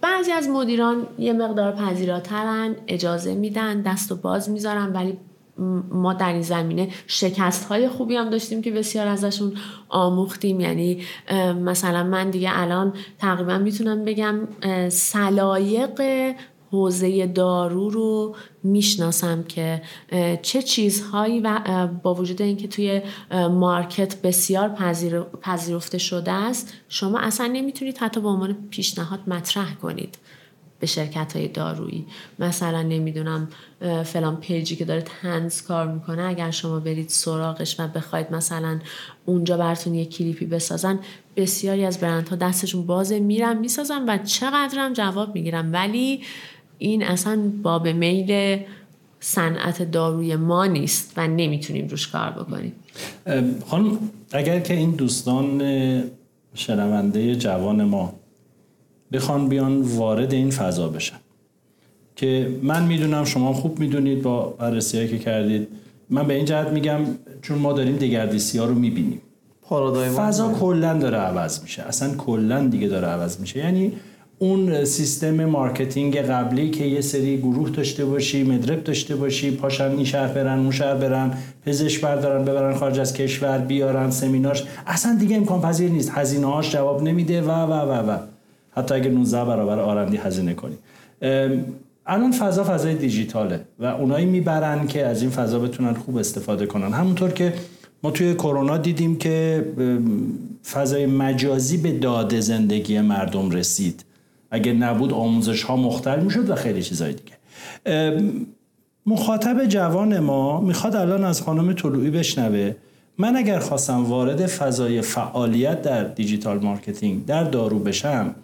[0.01, 5.17] بعضی از مدیران یه مقدار پذیراترن اجازه میدن دست و باز می‌ذارن ولی
[5.91, 9.53] ما در این زمینه شکست های خوبی هم داشتیم که بسیار ازشون
[9.89, 10.59] آموختیم.
[10.59, 11.03] یعنی
[11.61, 14.47] مثلا من دیگه الان تقریبا می‌تونم بگم
[14.89, 16.01] سلایق
[16.71, 19.81] حوزه دارو رو می‌شناسم که
[20.41, 21.59] چه چیزهایی و
[22.03, 23.01] با وجود اینکه توی
[23.51, 24.69] مارکت بسیار
[25.41, 30.17] پذیرفته شده است شما اصلا نمی‌تونید حتی به عنوان پیشنهاد مطرح کنید.
[30.79, 32.05] به شرکت های دارویی.
[32.39, 33.47] مثلا نمی‌دونم
[34.03, 38.79] فلان پیجی که داره تنز کار می‌کنه اگر شما برید سراغش و بخواید مثلا
[39.25, 40.99] اونجا براتون یه کلیپی بسازن
[41.35, 45.71] بسیاری از برندها دستشون بازه میرن می‌سازن و چقدرم جواب می‌گیرن.
[45.71, 46.21] ولی
[46.77, 48.59] این اصلا باب میل
[49.19, 52.73] صنعت داروی ما نیست و نمی‌تونیم روش کار بکنیم.
[53.67, 53.99] خانم
[54.31, 55.61] اگر که این دوستان
[56.53, 58.13] شنونده جوان ما
[59.11, 61.17] بخوان بیان وارد این فضا بشن.
[62.15, 65.67] که من می‌دونم شما خوب می‌دونید با بررسی که کردید.
[66.09, 66.99] من به این جهت میگم
[67.41, 69.21] چون ما داریم دگردیسی ها رو می‌بینیم.
[70.17, 71.83] فضا کلا داره عوض میشه.
[71.83, 73.59] اصلا کلا دیگه داره عوض میشه.
[73.59, 73.91] یعنی
[74.39, 79.91] اون سیستم marketing قبلی که یه سری گروه داشته باشی med rep داشته باشی پاشن
[79.91, 84.63] این شهر برن اون شهر برن پزشک بردارن ببرن خارج از کشور بیارن سمینارش.
[84.87, 86.11] اصلا دیگه امکان پذیر نیست.
[86.13, 88.17] هزینه هاش جواب نمیده و و و و.
[88.77, 90.75] حتی اگر 19 برابر R&D هزینه کنی.
[92.05, 96.93] الان فضا فضای دیجیتاله و اونایی می‌برن که از این فضا بتونن خوب استفاده کنن.
[96.93, 97.53] همونطور که
[98.03, 99.65] ما توی کرونا دیدیم که
[100.71, 104.05] فضای مجازی به داد زندگی مردم رسید.
[104.51, 107.37] اگر نبود آموزش ها مختل می‌شد و خیلی چیزای دیگه.
[109.05, 112.75] مخاطب جوان ما می‌خواد الان از خانم طلوعی بشنوه.
[113.17, 118.35] من اگر خواستم وارد فضای فعالیت در digital marketing در دارو بشم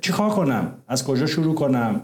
[0.00, 2.00] چیکار کنم؟ از کجا شروع کنم؟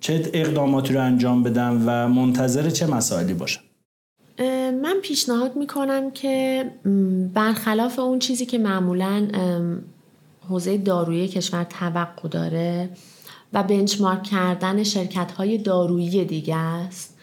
[0.00, 3.60] چه اقداماتی رو انجام بدم و منتظر چه مسائلی باشم؟
[4.82, 6.64] من پیشنهاد می‌کنم که
[7.34, 9.28] برخلاف اون چیزی که معمولا
[10.48, 12.90] حوزه دارویی کشور توقع داره
[13.52, 17.16] و بنچمارک کردن شرکت های دارویی دیگه است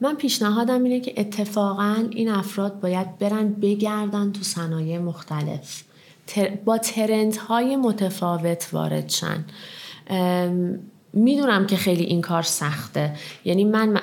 [0.00, 5.84] من پیشنهادم اینه که اتفاقا این افراد باید برن بگردن تو صنایع مختلف.
[6.64, 9.44] با ترنت های متفاوت وارد شن.
[11.12, 13.16] می‌دونم که خیلی این کار سخته.
[13.44, 14.00] یعنی من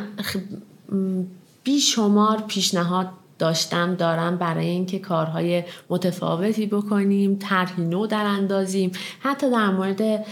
[1.64, 3.10] بیشمار پیشنهاد
[3.40, 8.92] داشتم دارم برای اینکه کارهای متفاوتی بکنیم طرحی نو در اندازیم.
[9.20, 10.26] حتی در مورد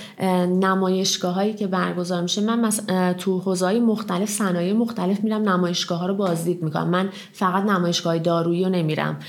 [0.63, 2.69] نمایشگاه هایی که برگزار میشه من
[3.13, 6.89] تو حوزه‌های مختلف صنایع مختلف میرم نمایشگاه ها رو بازدید می‌کنم.
[6.89, 9.19] من فقط نمایشگاه دارویی رو نمیرم.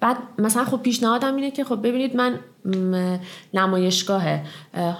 [0.00, 2.38] بعد مثلا خب پیشنهادم اینه که خب ببینید من
[3.54, 4.22] نمایشگاه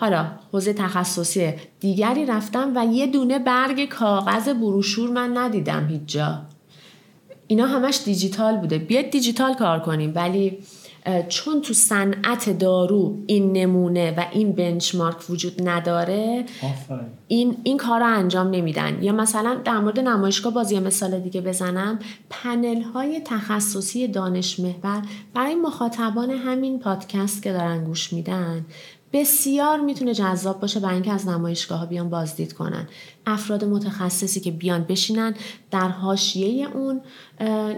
[0.00, 6.53] حالا حوزه تخصصی دیگری رفتم و یه دونه برگ کاغذ بروشور من ندیدم هیچ جا.
[7.46, 8.78] اینا همش دیجیتال بوده.
[8.78, 10.58] بیاید دیجیتال کار کنیم ولی
[11.28, 16.44] چون تو صنعت دارو این نمونه و این بنچمارک وجود نداره
[17.28, 19.02] این این کار رو انجام نمیدن.
[19.02, 21.98] یا مثلا در مورد نمایشگاه باز یه مثال دیگه بزنم.
[22.30, 25.02] پنل های تخصصی دانش محور
[25.34, 28.64] برای مخاطبان همین پادکست که دارن گوش میدن
[29.14, 32.88] بسیار می‌تونه جذاب باشه برای اینکه از نمایشگاه ها بیان بازدید کنن.
[33.26, 35.34] افراد متخصصی که بیان بشینن
[35.70, 37.00] در حاشیه اون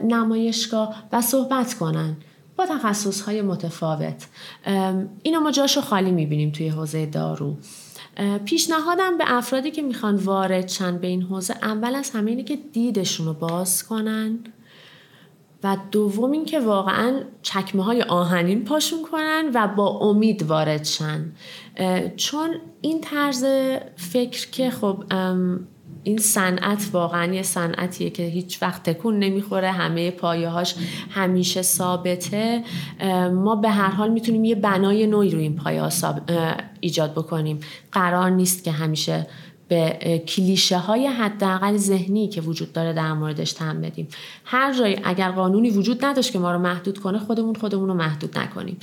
[0.04, 2.16] نمایشگاه و صحبت کنن
[2.56, 4.26] با تخصص های متفاوت
[5.22, 7.56] اینو ما جاشو خالی می‌بینیم توی حوزه دارو.
[8.44, 12.56] پیشنهادم به افرادی که می‌خوان وارد چند به این حوزه اول از همه اینه که
[12.56, 14.38] دیدشون رو باز کنن.
[15.66, 21.32] و دوم اینکه واقعا چکمه های آهنین پاشون کنن و با امید وارد شن.
[22.16, 22.50] چون
[22.80, 23.44] این طرز
[23.96, 25.04] فکر که خب
[26.02, 30.74] این صنعت واقعا یه صنعتیه که هیچ وقت تکون نمی‌خوره همه پایه هاش
[31.10, 32.62] همیشه ثابته.
[33.32, 35.90] ما به هر حال می‌تونیم یه بنای نوعی رو این پایه ها
[36.80, 37.60] ایجاد بکنیم.
[37.92, 39.26] قرار نیست که همیشه
[39.68, 44.08] به کلیشه های حداقل ذهنی که وجود داره در موردش تم بدیم.
[44.44, 48.38] هر جایی اگر قانونی وجود نداشت که ما رو محدود کنه خودمون خودمون رو محدود
[48.38, 48.76] نکنیم.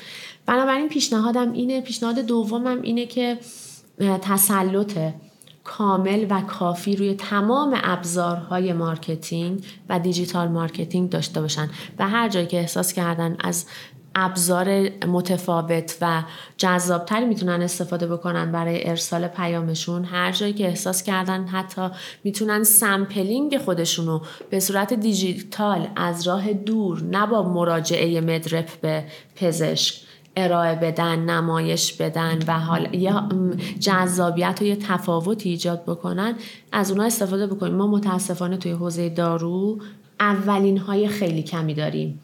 [0.46, 3.38] بنابراین پیشنهادم اینه پیشنهاد دومم اینه که
[4.22, 4.98] تسلط
[5.64, 11.70] کامل و کافی روی تمام ابزارهای marketing و digital marketing داشته باشن.
[12.00, 13.66] و هر جایی که احساس کردن از
[14.16, 16.24] ابزار متفاوت و
[16.58, 20.06] جذابتری می‌تونن استفاده بکنن برای ارسال پیامشون.
[20.06, 21.88] هر جایی که احساس کردن حتی
[22.24, 29.04] می‌تونن sampling خودشونو به صورت دیجیتال از راه دور نه با مراجعه med rep به
[29.36, 29.96] پزشک
[30.38, 33.30] ارائه بدن نمایش بدن و حالا یه
[33.80, 36.36] جذابیت و یه تفاوتی ایجاد بکنن
[36.72, 37.76] از اونها استفاده بکنیم.
[37.76, 39.80] ما متاسفانه توی حوزه دارو
[40.20, 42.20] اولین های خیلی کمی داریم.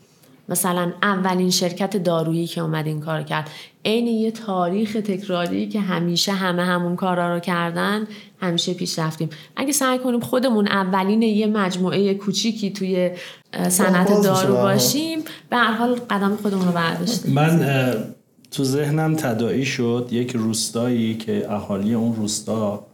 [0.50, 3.50] مثلا اولین شرکت دارویی که اومد این کار کرد.
[3.86, 8.08] عین یه تاریخ تکراری که همیشه همه همون کارا رو کردن
[8.42, 9.30] همیشه پیش رفتیم.
[9.56, 13.12] اگه سعی کنیم خودمون اولین یه مجموعه کوچیکی توی
[13.70, 15.20] صنعت دارو باشیم
[15.50, 17.34] به هر حال قدم خودمون رو برداشتیم.
[17.34, 17.94] من
[18.52, 22.86] تو ذهنم تداعی شد یک روستایی که اهالی اون روستا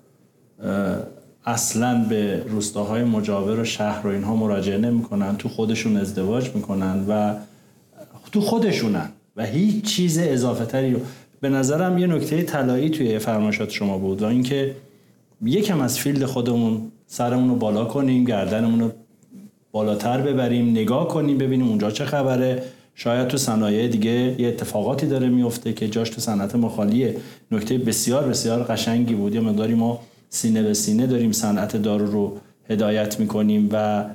[1.46, 7.36] اصلا به روستاهای مجاور و شهر و اینها مراجعه نمی‌کنن تو خودشون ازدواج می‌کنن و
[8.32, 11.00] تو خودشونن و هیچ چیز اضافه تری رو
[11.42, 14.76] به نظرم یه نکته طلایی توی فرمایشات شما بود و اینکه
[15.46, 18.92] یکم از فیلد خودمون سرمون رو بالا کنیم گردنمون رو
[19.72, 22.64] بالاتر ببریم نگاه کنیم ببینیم اونجا چه خبره.
[22.96, 27.18] شاید تو صنایع دیگه یه اتفاقاتی داره میفته که جاش تو صنعت مخالیه
[27.52, 29.36] نکته بسیار بسیار قشنگی بود.
[29.36, 32.38] یه مقداری ما سینه به سینه داریم صنعت دارو رو
[32.70, 34.06] هدایت می‌کنیم و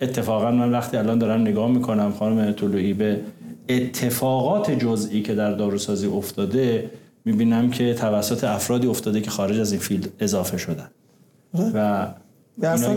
[0.00, 3.20] اتفاقا من وقتی الان دارم نگاه می‌کنم خانم طلوعی به
[3.68, 6.90] اتفاقات جزئی که در داروسازی افتاده
[7.24, 10.88] می‌بینم که توسط افرادی افتاده که خارج از این field اضافه شدن.
[11.74, 12.06] و
[12.62, 12.96] اصلا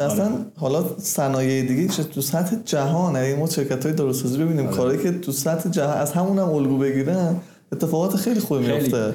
[0.00, 4.76] اصلا حالا صنایع دیگه که تو سطح جهان یعنی ما شرکت های داروسازی ببینیم آره.
[4.76, 7.36] کاری که تو سطح جهان از همون هم الگو بگیرن
[7.72, 9.14] اتفاقات خیلی خوبی میفته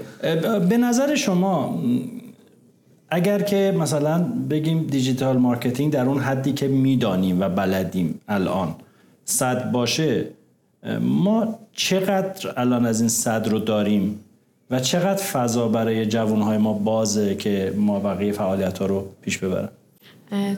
[0.69, 1.83] به نظر شما
[3.13, 8.75] اگر که مثلا بگیم digital marketing در اون حدی که می‌دانیم و بلدیم الان
[9.25, 10.25] صد باشه
[11.01, 14.19] ما چقدر الان از این صد رو داریم
[14.71, 19.69] و چقدر فضا برای جوانهای ما بازه که ما بقیه فعالیت ها رو پیش ببرن؟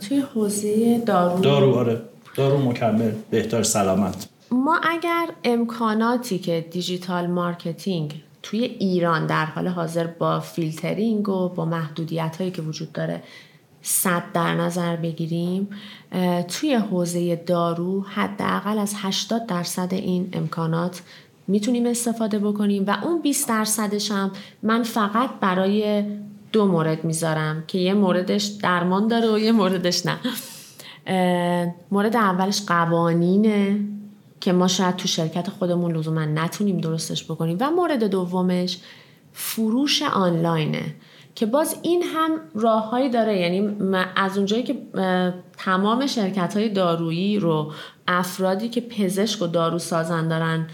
[0.07, 1.39] توی حوزه دارو.
[1.39, 2.01] دارو آره.
[2.37, 4.27] دارو مکمل بهتر سلامت.
[4.51, 11.65] ما اگر امکاناتی که digital marketing توی ایران در حال حاضر با فیلترینگ و با
[11.65, 13.23] محدودیت هایی که وجود داره
[13.81, 15.69] صد در نظر بگیریم
[16.47, 21.01] توی حوزه دارو حداقل از 80 درصد این امکانات
[21.47, 24.31] می‌تونیم استفاده بکنیم و اون 20 درصدش هم
[24.63, 26.03] من فقط برای
[26.51, 30.17] دو مورد می‌ذارم که یه موردش درمان داره و یه موردش نه.
[31.91, 33.79] مورد اولش قوانینه.
[34.45, 37.57] که ما شاید تو شرکت خودمون لزوما نتونیم درستش بکنیم.
[37.59, 38.77] و مورد دومش
[39.33, 40.95] فروش آنلاینه
[41.35, 43.37] که باز این هم راههایی داره.
[43.39, 43.75] یعنی
[44.15, 44.75] از اونجایی که
[45.57, 47.71] تمام شرکت های دارویی رو
[48.07, 50.67] افرادی که پزشک و دارو سازن دارن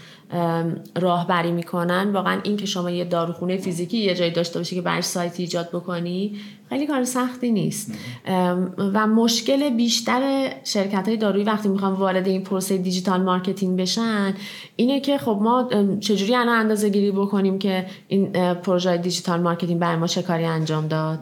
[0.94, 2.12] راهبری می‌کنن.
[2.12, 5.68] واقعا این که شما یه داروخونه فیزیکی یه جایی داشته باشی که براش سایت ایجاد
[5.68, 6.36] بکنی
[6.68, 7.92] خیلی کار سختی نیست.
[8.78, 14.34] و مشکل بیشتر شرکت های دارویی وقتی می‌خوان وارد این پروسه digital marketing بشن
[14.76, 15.68] اینه که خب ما
[16.00, 20.88] چجوری الان اندازه گیری بکنیم که این پروژه digital marketing برای ما چه کاری انجام
[20.88, 21.18] داد؟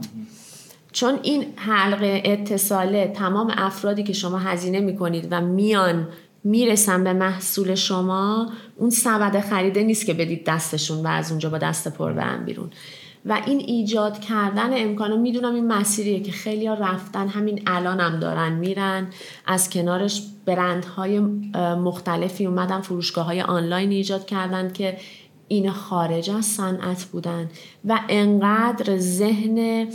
[0.92, 6.08] چون این حلقه اتصاله تمام افرادی که شما هزینه می‌کنید و میان
[6.44, 11.58] می‌رسن به محصول شما اون سبد خریده نیست که بدید دستشون و از اونجا با
[11.58, 12.70] دست پر برن بیرون.
[13.26, 18.20] و این ایجاد کردن امکانه می‌دونم این مسیریه که خیلی ها رفتن همین الان هم
[18.20, 19.06] دارن میرن
[19.46, 21.18] از کنارش برندهای
[21.58, 24.96] مختلفی اومدن فروشگاه های آنلاین ایجاد کردن که
[25.48, 27.50] این خارج از صنعت بودن.
[27.84, 29.88] و انقدر ذهن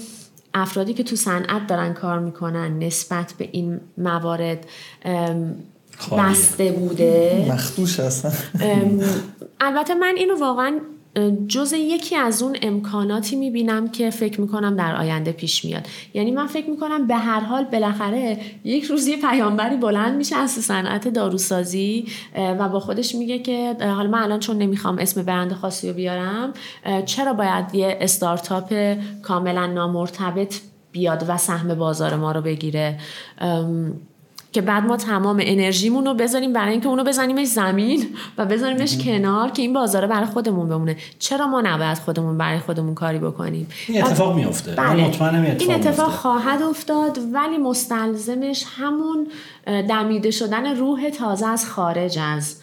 [0.53, 4.67] افرادی که تو صنعت دارن کار می‌کنن نسبت به این موارد
[6.17, 7.45] بسته بوده.
[7.51, 8.33] مخدوش هستن.
[9.59, 10.79] البته من اینو واقعا
[11.47, 15.87] جز یکی از اون امکاناتی می‌بینم که فکر می‌کنم در آینده پیش میاد.
[16.13, 20.51] یعنی من فکر می‌کنم به هر حال بالاخره یک روز یه پیامبری بلند میشه از
[20.51, 25.87] صنعت داروسازی و با خودش میگه که حالا من الان چون نمی‌خوام اسم برند خاصی
[25.87, 26.53] رو بیارم
[27.05, 30.55] چرا باید یه استارتاپ کاملا نامرتبط
[30.91, 32.99] بیاد و سهم بازار ما رو بگیره؟
[34.55, 38.05] که بعد ما تمام انرژیمون رو بذاریم برای اینکه اونو بزنیمش زمین
[38.37, 40.97] و بذاریمش کنار که این بازاره برای خودمون بمونه.
[41.19, 45.07] چرا ما نباید خودمون برای خودمون کاری بکنیم؟ این اتفاق میفته بله.
[45.07, 49.27] مطمئنم این اتفاق خواهد افتاد ولی مستلزمش همون
[49.65, 52.55] دمیده شدن روح تازه از خارج از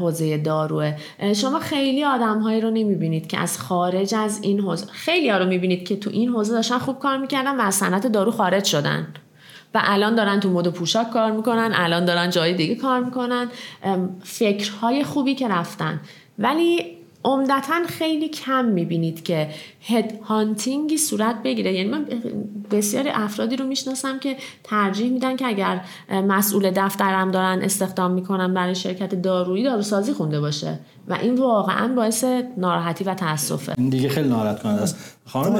[0.00, 0.94] حوزه داروه.
[1.34, 5.88] شما خیلی آدمهایی رو نمی‌بینید که از خارج از این حوزه خیلی ها رو می‌بینید
[5.88, 9.06] که تو این حوزه داشتن خوب کار می‌کردن و از صنعت دارو خارج شدن.
[9.74, 13.48] و الان دارن تو مد پوشاک کار می‌کنن الان دارن جای دیگه کار می‌کنن.
[14.22, 16.00] فکرهای خوبی که رفتن.
[16.38, 16.96] ولی
[17.26, 19.48] عمدتا خیلی کم می‌بینید که
[19.86, 21.72] هد هانتینگی صورت بگیره.
[21.72, 22.06] یعنی من
[22.70, 28.74] بسیاری افرادی رو می‌شناسم که ترجیح میدن که اگر مسئول دفترم دارن استخدام می‌کنن برای
[28.74, 30.78] شرکت دارویی داروسازی خونده باشه.
[31.08, 32.24] و این واقعا باعث
[32.56, 35.18] ناراحتی و تاسفه دیگه خیلی ناراحت کننده است.
[35.26, 35.54] خانم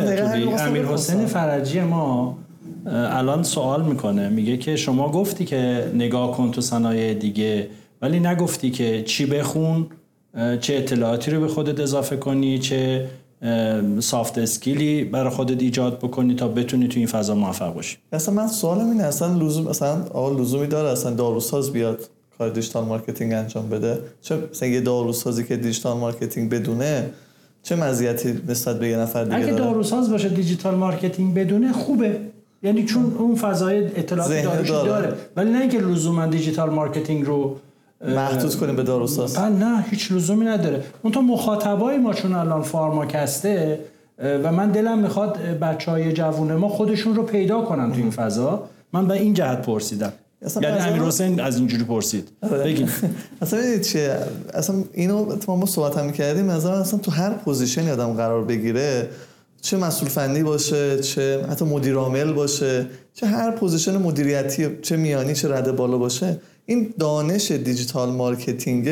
[0.59, 2.39] امیر حسین فرجی ما
[2.87, 4.29] الان سوال می‌کنه.
[4.29, 7.69] میگه که شما گفتی که نگاه کن تو صنایع دیگه
[8.03, 9.87] ولی نگفتی که چی بخون
[10.61, 13.07] چه اطلاعاتی رو به خودت اضافه کنی چه
[14.01, 17.97] soft skill ی برای خودت ایجاد بکنی تا بتونی تو این فضا موفق باشی.
[18.13, 22.09] اصلا من سوالم اینه اصلا لزوم اصلا آقا لزومی داره اصلا داروساز بیاد
[22.39, 27.11] کار digital marketing انجام بده؟ چه مثلا یه داروسازی که digital marketing بدونه
[27.63, 32.21] چه مزیتی نسبت به یه نفر دیگه اگه داروساز باشه digital marketing بدونه خوبه.
[32.65, 34.63] یعنی چون اون فضای اطلاعات داره.
[34.69, 35.13] داره.
[35.37, 37.57] ولی نه اینکه لزوما digital marketing رو
[38.09, 39.39] محدود کنیم به داروساز.
[39.39, 40.85] نه هیچ لزومی نداره.
[41.03, 43.79] اون تو مخاطبای ما چون الان فارماکسته
[44.19, 48.69] و من دلم می‌خواد بچه های جوون ما خودشون رو پیدا کنن تو این فضا.
[48.93, 50.13] من به این جهت پرسیدم.
[50.63, 52.29] یعنی امیر حسین از اینجوری پرسید.
[52.43, 52.65] آره.
[52.65, 52.89] بگین
[53.43, 54.19] اصلا چیه؟
[54.55, 59.09] اصلا اینو ما صحبت هم کردیم مثلا اصلا تو هر position ی آدم قرار بگیره
[59.65, 65.35] چه مسئول فنی باشه چه حتی مدیر عامل باشه چه هر position مدیریتی چه میانی
[65.35, 68.89] چه رده بالا باشه این دانش digital marketing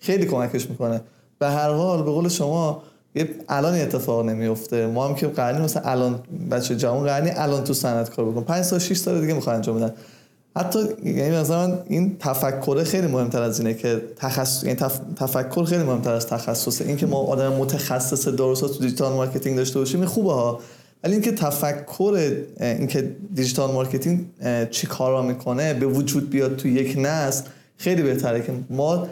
[0.00, 1.00] خیلی کمکش می‌کنه.
[1.38, 2.82] به هر حال به قول شما
[3.14, 6.20] یه الان اتفاق نمیفته ما هم که قرنی مثلا الان
[6.50, 9.76] بچه جوان قرنی الان تو صنعت کار بکن 5 سال 6 سال دیگه می‌خوان انجام
[9.76, 9.92] بدن.
[10.56, 14.76] حتی یعنی مثلا این تفکر خیلی مهمتر از اینه که تخصص یعنی
[15.16, 19.78] تفکر خیلی مهمتر از تخصص این که ما آدم متخصص درست تو دیجیتال مارکتینگ داشته
[19.78, 20.60] باشیم خوبه ها.
[21.04, 24.24] ولی اینکه تفکر اینکه دیجیتال مارکتینگ
[24.70, 27.44] چی کارا می‌کنه به وجود بیاد تو یک نسل
[27.76, 29.06] خیلی بهتره که ما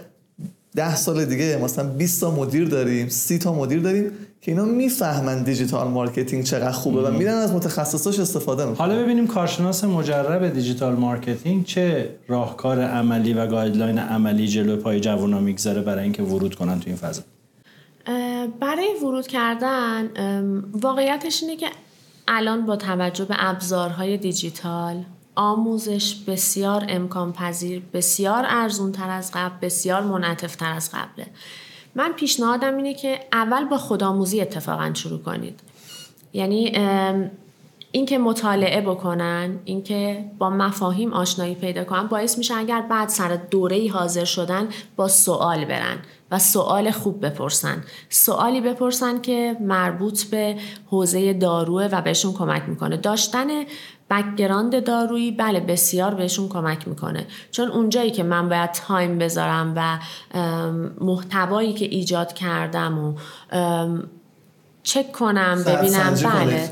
[0.76, 4.10] ده سال دیگه مثلا 20 تا مدیر داریم 30 تا مدیر داریم
[4.42, 8.86] که اینا می‌فهمن digital marketing چقدر خوبه و میرن از متخصصاش استفاده می‌کنن.
[8.86, 15.40] حالا ببینیم کارشناس مجرب digital marketing چه راهکار عملی و guideline عملی جلو پای جوونا
[15.40, 17.22] می‌گذاره برای اینکه ورود کنن تو این فضا؟
[18.60, 20.10] برای ورود کردن
[20.72, 21.66] واقعیتش اینه که
[22.28, 29.54] الان با توجه به ابزارهای دیجیتال آموزش بسیار امکان پذیر بسیار ارزون تر از قبل
[29.62, 31.26] بسیار منعطف تر از قبله.
[31.94, 35.60] من پیشنهادم اینه که اول با خودآموزی اتفاقا شروع کنید.
[36.32, 36.72] یعنی
[37.92, 43.76] اینکه مطالعه بکنن اینکه با مفاهیم آشنایی پیدا کنن باعث میشه اگر بعد سر دوره
[43.76, 45.98] ای حاضر شدن با سوال برن
[46.30, 47.84] و سوال خوب بپرسن.
[48.08, 52.96] سوالی بپرسن که مربوط به حوزه داروه و بهشون کمک می‌کنه.
[52.96, 53.46] داشتن
[54.10, 57.26] background دارویی بله بسیار بهشون کمک می‌کنه.
[57.50, 59.98] چون اونجایی که من باید تایم بذارم و
[61.00, 63.14] محتوایی که ایجاد کردم و
[64.82, 66.70] چک کنم ببینم بله.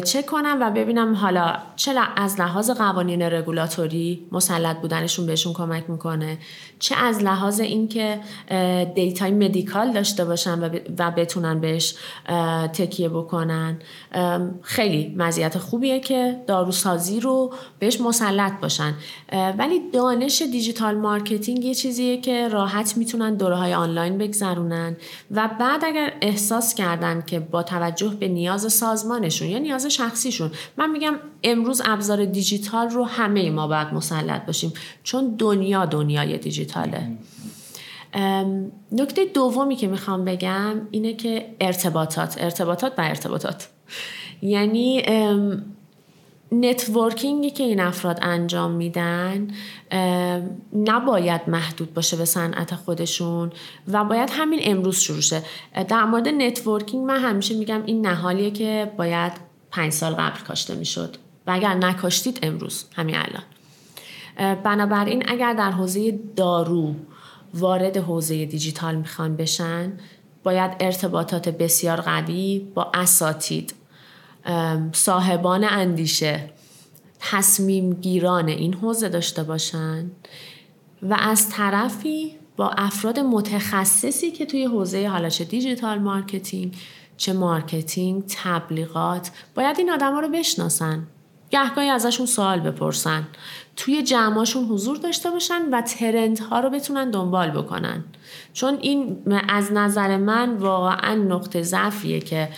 [0.00, 6.38] چک کنم و ببینم حالا چه از لحاظ قوانین رگولاتوری مسلط بودنشون بهشون کمک می‌کنه؟
[6.78, 8.20] چه از لحاظ اینکه
[8.94, 11.94] data ی medical داشته باشن و بتونن بهش
[12.72, 13.78] تکیه بکنن؟
[14.62, 18.94] خیلی مزیت خوبیه که داروسازی رو بهش مسلط باشن.
[19.58, 24.96] ولی دانش digital marketing یه چیزیه که راحت می‌تونن دوره های آنلاین بگذرونن
[25.30, 30.50] و بعد اگر احساس کردن که با توجه به نیاز سازمانشون یا نیاز شخصیشون.
[30.76, 34.72] من میگم امروز ابزار دیجیتال رو همه ما باید مسلط باشیم
[35.02, 37.08] چون دنیا دنیای دیجیتاله.
[38.92, 43.68] نکته دومی که می‌خوام بگم اینه که ارتباطات ارتباطات و ارتباطات.
[44.42, 45.02] یعنی
[46.52, 49.48] networking ی که این افراد انجام میدن
[50.72, 53.52] نباید محدود باشه به صنعت خودشون
[53.88, 55.42] و باید همین امروز شروع شه.
[55.88, 59.32] در مورد networking من همیشه میگم این نهالیه که باید
[59.70, 61.16] پنج سال قبل کاشته می‌شد
[61.46, 63.42] و اگر نکاشتید امروز همین الان.
[64.62, 66.94] بنابراین اگر در حوزه دارو
[67.54, 69.92] وارد حوزه دیجیتال می‌خوان بشن
[70.44, 73.74] باید ارتباطات بسیار قوی با اساتید
[74.92, 76.50] صاحبان اندیشه
[77.20, 80.10] تصمیم گیران این حوزه داشته باشن
[81.02, 86.76] و از طرفی با افراد متخصصی که توی حوزه حالا چه digital marketing
[87.16, 91.06] چه marketing تبلیغات باید این آدم رو بشناسن
[91.50, 93.28] گهگاهی ازشون سوال بپرسن.
[93.76, 98.04] توی جمعاشون حضور داشته باشن و trend ها رو بتونن دنبال بکنن.
[98.52, 99.16] چون این
[99.48, 102.48] از نظر من واقعا نقطه ضعفیه که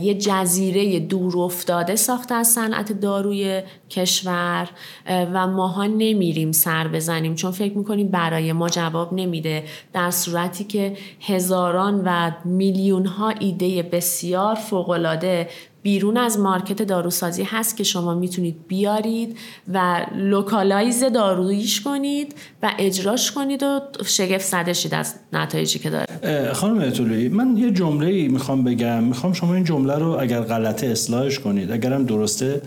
[0.00, 4.68] یه جزیره دور افتاده ساخته از صنعت داروی کشور
[5.08, 7.34] و ماها نمیریم سر بزنیم.
[7.34, 9.64] چون فکر می‌کنیم برای ما جواب نمیده.
[9.92, 15.48] در صورتی که هزاران و میلیون ها ایده بسیار فوقالعاده
[15.82, 19.36] بیرون از market داروسازی هست که شما می‌تونید بیارید
[19.72, 26.52] و localize دارویش کنید و اجراش کنید و شگفت زده شید از نتایجی که داره.
[26.52, 29.04] خانم اطولوی من یه جمله می‌خوام بگم.
[29.04, 32.62] می‌خوام شما این جمله رو اگر غلطه اصلاحش کنید اگرم درسته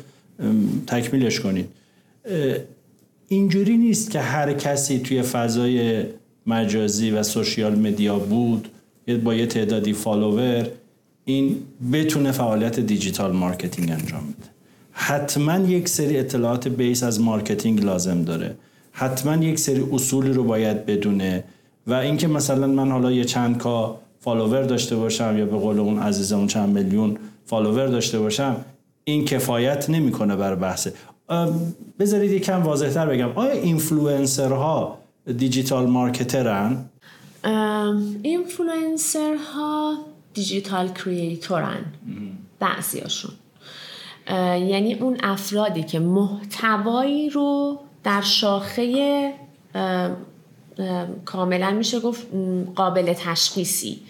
[0.88, 1.70] تکمیلش کنید.
[3.28, 6.04] اینجوری نیست که هر کسی توی فضای
[6.48, 8.68] مجازی و social media بود
[9.24, 10.68] با یه تعدادی follower
[11.26, 11.58] این
[11.92, 14.50] بتونه فعالیت digital marketing انجام بده.
[14.92, 18.56] حتما یک سری اطلاعات base از marketing لازم داره.
[18.92, 21.44] حتما یک سری اصولی رو باید بدونه
[21.88, 26.00] و اینکه مثلا من حالا یه چند K follower داشته باشم یا به قول اون
[26.00, 28.56] عزیزمون چند میلیون follower داشته باشم
[29.04, 30.94] این کفایت نمی‌کنه بر بحثه
[32.00, 33.30] بذارید یکم واضحتر بگم.
[33.36, 34.98] آیا influencer
[35.38, 36.78] ها digital marketer ن؟
[38.24, 39.94] influencer
[40.36, 41.86] ها digital creator ن
[42.60, 43.32] بعضیاشون.
[44.70, 49.34] یعنی اون افرادی که محتوایی رو در شاخه
[51.26, 52.28] کاملا میشه گفت
[52.76, 54.02] قابل تشخیصی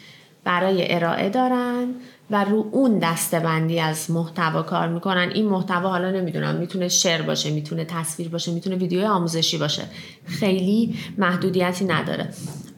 [0.43, 1.87] برای ارائه دارن.
[2.31, 5.31] و رو اون دسته بندی از محتوا کار می‌کنن.
[5.33, 9.83] این محتوا حالا نمی‌دونم می‌تونه شعر باشه می‌تونه تصویر باشه می‌تونه ویدیو آموزشی باشه.
[10.25, 12.29] خیلی محدودیتی نداره.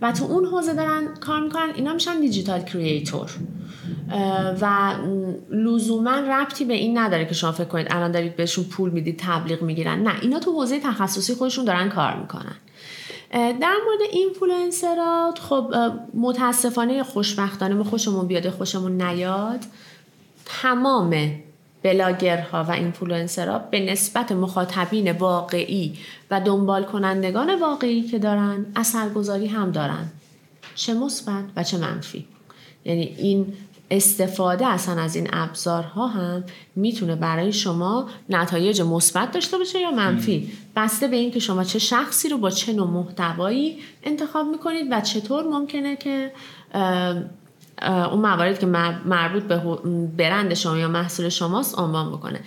[0.01, 1.69] و تو اون حوزه دارن کار می‌کنن.
[1.75, 3.31] اینا میشن دیجیتال کریئتور
[4.61, 4.93] و
[5.51, 9.61] لزوما ربطی به این نداره که شما فکر کنید الان دارید بهشون پول می‌دید تبلیغ
[9.61, 10.03] می‌گیرن.
[10.03, 12.55] نه اینا تو حوزه تخصصی خودشون دارن کار می‌کنن.
[13.31, 15.73] در مورد اینفلوئنسرات خب
[16.13, 19.59] متاسفانه خوشبختانه ما خوشمون بیاده خوشمون نیاد
[20.45, 21.31] تمام
[21.83, 25.97] بلاگرها و اینفلوئنسرها به نسبت مخاطبین واقعی
[26.31, 30.11] و دنبال کنندگان واقعی که دارن اثرگذاری هم دارن.
[30.75, 32.25] چه مثبت و چه منفی.
[32.85, 33.53] یعنی این
[33.91, 36.43] استفاده اصلا از این ابزارها هم
[36.75, 40.51] می‌تونه برای شما نتایج مثبت داشته باشه یا منفی.
[40.75, 45.43] بسته به اینکه شما چه شخصی رو با چه نوع محتوایی انتخاب می‌کنید و چطور
[45.43, 46.31] ممکنه که
[48.11, 48.65] اون موارد که
[49.05, 49.61] مربوط به
[50.17, 52.39] برند شما یا محصول شماست عنوان بکنه.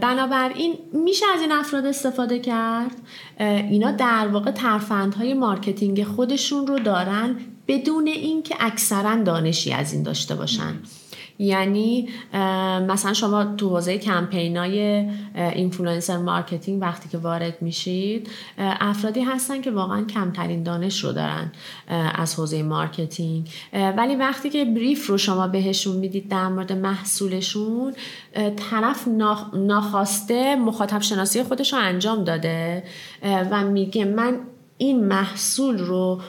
[0.00, 2.96] بنابراین میشه از این افراد استفاده کرد؟
[3.40, 7.36] اینا در واقع ترفندهای marketing خودشون رو دارن
[7.68, 10.74] بدون اینکه اکثرا دانشی از این داشته باشن.
[11.38, 12.08] یعنی
[12.88, 19.70] مثلا شما تو حوزه campaign ای influencer marketing وقتی که وارد میشید افرادی هستن که
[19.70, 21.52] واقعا کمترین دانش رو دارن
[22.14, 27.94] از حوزه marketing ولی وقتی که brief رو شما بهشون می‌دید در مورد محصولشون
[28.70, 29.08] طرف
[29.54, 32.84] ناخواسته مخاطب شناسی خودش رو انجام داده
[33.22, 34.40] و میگه من
[34.78, 36.20] این محصول رو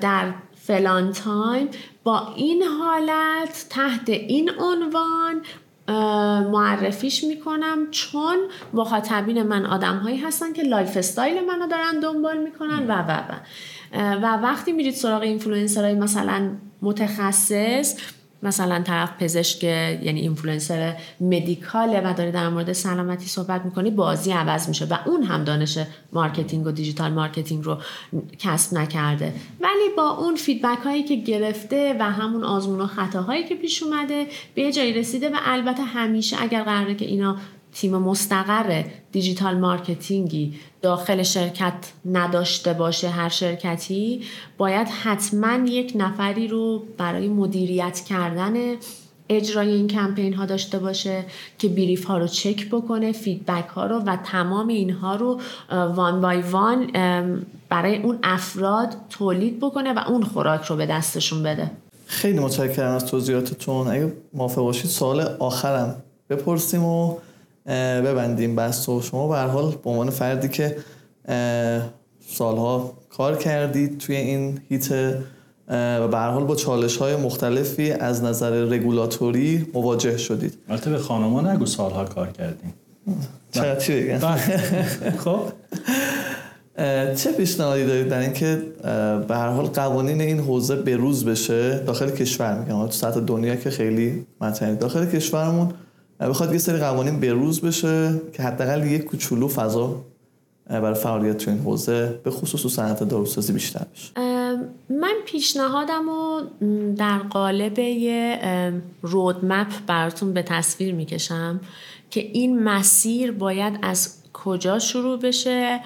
[0.00, 1.68] در فلان time.
[2.04, 5.42] با این حالت تحت این عنوان
[6.50, 8.36] معرفیش می‌کنم چون
[8.74, 13.40] مخاطبین من آدم هایی هستن که lifestyle منو دارن دنبال می‌کنن و و و.
[14.22, 16.50] و وقتی میرید سراغ اینفلوئنسرهای مثلا
[16.82, 17.96] متخصص
[18.42, 24.32] مثلا طرف پزشک یعنی influencer medical ه و داره در مورد سلامتی صحبت می‌کنه بازی
[24.32, 25.78] عوض میشه و اون هم دانش
[26.12, 27.78] marketing و digital marketing رو
[28.38, 29.32] کسب نکرده.
[29.60, 34.26] ولی با اون feedback هایی که گرفته و همون آزمون و خطاهایی که پیش اومده
[34.54, 37.36] به جایی رسیده و البته همیشه اگر قراره که اینا
[37.72, 44.22] تیم مستقر دیجیتال مارکتینگی داخل شرکت نداشته باشه هر شرکتی
[44.58, 48.76] باید حتما یک نفری رو برای مدیریت کردن
[49.28, 51.24] اجرای این کمپین ها داشته باشه
[51.58, 55.40] که brief ها رو چک بکنه feedback ها رو و تمام اینها رو
[55.70, 56.86] one by one
[57.68, 61.70] برای اون افراد تولید بکنه و اون خوراک رو به دستشون بده.
[62.06, 63.88] خیلی متشکرم از توضیحاتتون.
[63.88, 65.96] اگه موافق باشید سوال آخرم
[66.30, 67.16] بپرسیم و
[68.04, 70.76] ببندیم بحث و شما به حال به عنوان فردی که
[72.26, 74.92] سالها کار کردید توی این هیت
[75.70, 80.58] و به حال با چالش های مختلفی از نظر رگولاتوری مواجه شدید.
[80.68, 82.74] البته به خانما نگو سالها کار کردیم.
[83.54, 84.38] چرا چی بگم بله.
[85.24, 85.40] خب.
[87.14, 88.62] چه پیشنهادی دارید در اینکه
[89.28, 92.86] به هر حال قوانین این حوزه بروز بشه؟ داخل کشور میگم.
[92.86, 95.72] تو سطح دنیا که خیلی مطرحه داخل کشورمون
[96.28, 100.04] بخواد یه سری قوانین بروز بشه که حداقل یک کوچولو فضا
[100.66, 104.12] برای فعالیت تو این حوزه به خصوص صنعت داروسازی بیشتر بشه.
[104.90, 106.42] من پیشنهادم رو
[106.96, 108.38] در قالب یه
[109.02, 111.60] رودمپ براتون به تصویر می‌کشم
[112.10, 115.80] که این مسیر باید از کجا شروع بشه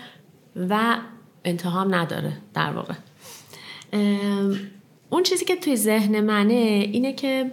[0.69, 0.97] و
[1.45, 2.95] انتها نداره در واقع.
[5.11, 6.55] اون چیزی که توی ذهن منه
[6.93, 7.51] اینه که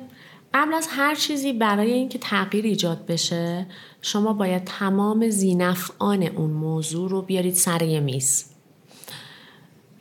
[0.54, 3.66] قبل از هر چیزی برای اینکه تغییر ایجاد بشه
[4.02, 8.45] شما باید تمام زینفعان اون موضوع رو بیارید سر یه میز.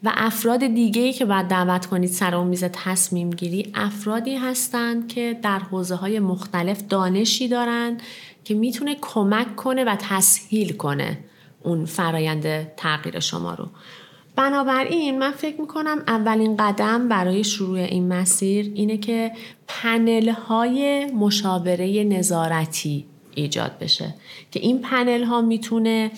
[0.04, 5.08] و افراد دیگه ای که باید دعوت کنید سر اون میز تصمیم گیری افرادی هستند
[5.08, 7.98] که در حوزه های مختلف دانشی دارن
[8.44, 11.18] که می‌تونه کمک کنه و تسهیل کنه
[11.62, 13.68] اون فرایند تغییر شما رو.
[14.36, 19.32] بنابراین من فکر می‌کنم اولین قدم برای شروع این مسیر اینه که
[19.68, 24.14] پنل های مشاوره نظارتی ایجاد بشه.
[24.50, 26.10] که این پنل ها می‌تونه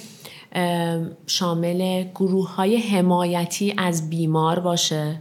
[1.27, 5.21] شامل گروه های حمایتی از بیمار باشه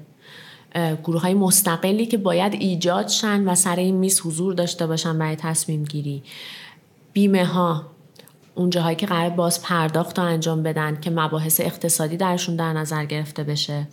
[1.03, 5.35] گروه های مستقلی که باید ایجاد شن و سر این میز حضور داشته باشن برای
[5.35, 6.23] تصمیم گیری
[7.13, 7.90] بیمه ها
[8.55, 13.05] اون جاهایی که قرار باز پرداخت رو انجام بدن که مباحث اقتصادی درشون در نظر
[13.05, 13.87] گرفته بشه.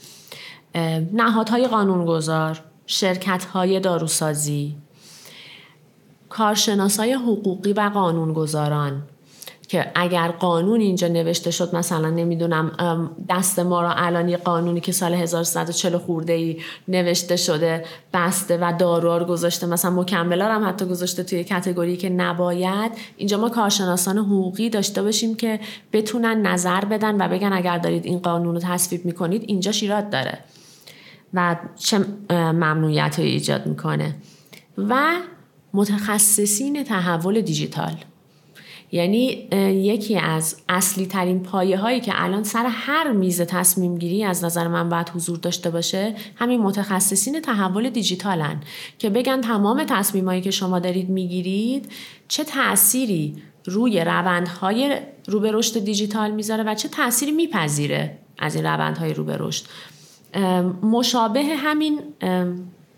[1.12, 4.76] نهادهای قانونگذار شرکت های داروسازی
[6.28, 9.02] کارشناسای حقوقی و قانونگذاران.
[9.68, 12.70] که اگر قانون اینجا نوشته شد مثلا نمی‌دونم
[13.28, 18.72] دست ما را الان یه قانونی که سال 1140 خورده ای نوشته شده بسته و
[18.78, 22.92] داروار گذاشته مثلا مکملار هم حتی گذاشته توی کتگوری که نباید.
[23.16, 25.60] اینجا ما کارشناسان حقوقی داشته باشیم که
[25.92, 30.38] بتونن نظر بدن و بگن اگر دارید این قانون رو تصویب می‌کنید اینجا شیرات داره
[31.34, 31.98] و چه
[32.30, 34.14] ممنوعیت ایجاد می‌کنه.
[34.78, 35.16] و
[35.74, 37.92] متخصصین تحول دیجیتال.
[38.92, 39.48] یعنی
[39.82, 44.68] یکی از اصلی ترین پایه هایی که الان سر هر میز تصمیم گیری از نظر
[44.68, 48.60] من باید حضور داشته باشه همین متخصصین تحول دیجیتالن
[48.98, 51.92] که بگن تمام تصمیم هایی که شما دارید می‌گیرید
[52.28, 58.64] چه تأثیری روی روندهای رو به رشد دیجیتال می‌ذاره و چه تأثیری میپذیره از این
[58.64, 59.64] روندهای رو به رشد
[60.82, 62.00] مشابه همین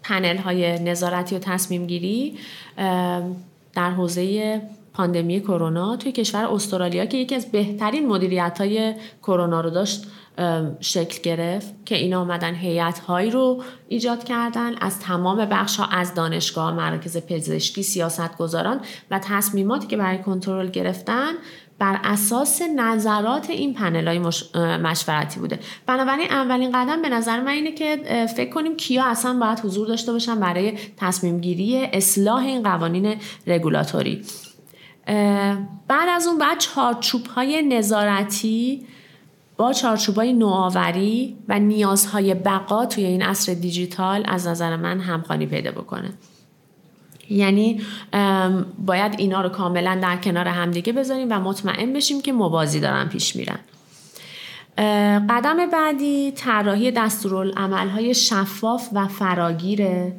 [0.02, 2.38] پنل های نظارتی و تصمیم گیری
[3.74, 4.60] در حوزه
[5.00, 10.06] پاندمی کرونا توی کشور استرالیا که یکی از بهترین مدیریت های کرونا رو داشت
[10.80, 16.14] شکل گرفت که اینا آمدن هیئت هایی رو ایجاد کردن از تمام بخش ها از
[16.14, 18.80] دانشگاه مراکز پزشکی سیاست گذاران
[19.10, 21.32] و تصمیماتی که برای کنترل گرفتن
[21.78, 24.18] بر اساس نظرات این پنل های
[24.78, 25.58] مشورتی بوده.
[25.86, 27.96] بنابراین اولین قدم به نظر من اینه که
[28.36, 34.22] فکر کنیم کیا اصلا باید حضور داشته باشن برای تصمیم گیری اصلاح این قوانین رگولاتوری.
[35.88, 38.86] بعد از اون بعد چارچوب های نظارتی
[39.56, 45.46] با چارچوب های نوآوری و نیازهای بقا توی این عصر دیجیتال از نظر من همخوانی
[45.46, 46.12] پیدا بکنه.
[47.30, 47.80] یعنی
[48.78, 53.36] باید اینا رو کاملا در کنار همدیگه بذاریم و مطمئن بشیم که موازی دارن پیش
[53.36, 53.58] میرن.
[55.28, 56.92] قدم بعدی طراحی
[57.94, 60.12] های شفاف و فراگیره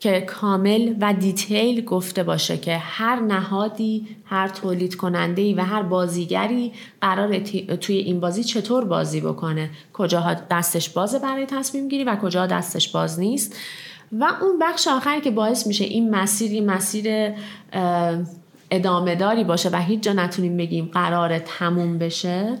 [0.00, 6.72] که کامل و دیتیل گفته باشه که هر نهادی هر تولید کننده و هر بازیگری
[7.00, 7.38] قرار
[7.80, 9.70] توی این بازی چطور بازی بکنه.
[9.92, 13.56] کجاها دستش بازه برای تصمیم گیری و کجا دستش باز نیست.
[14.12, 17.34] و اون بخش آخری که باعث میشه این مسیر مسیر
[18.70, 22.58] ادامه داری باشه و هیچ جا نتونیم بگیم قرار تموم بشه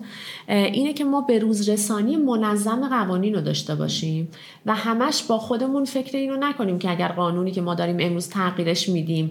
[0.48, 4.28] اینه که ما به روز رسانی منظم قوانین رو داشته باشیم
[4.66, 8.88] و همش با خودمون فکر اینو نکنیم که اگر قانونی که ما داریم امروز تغییرش
[8.88, 9.30] میدیم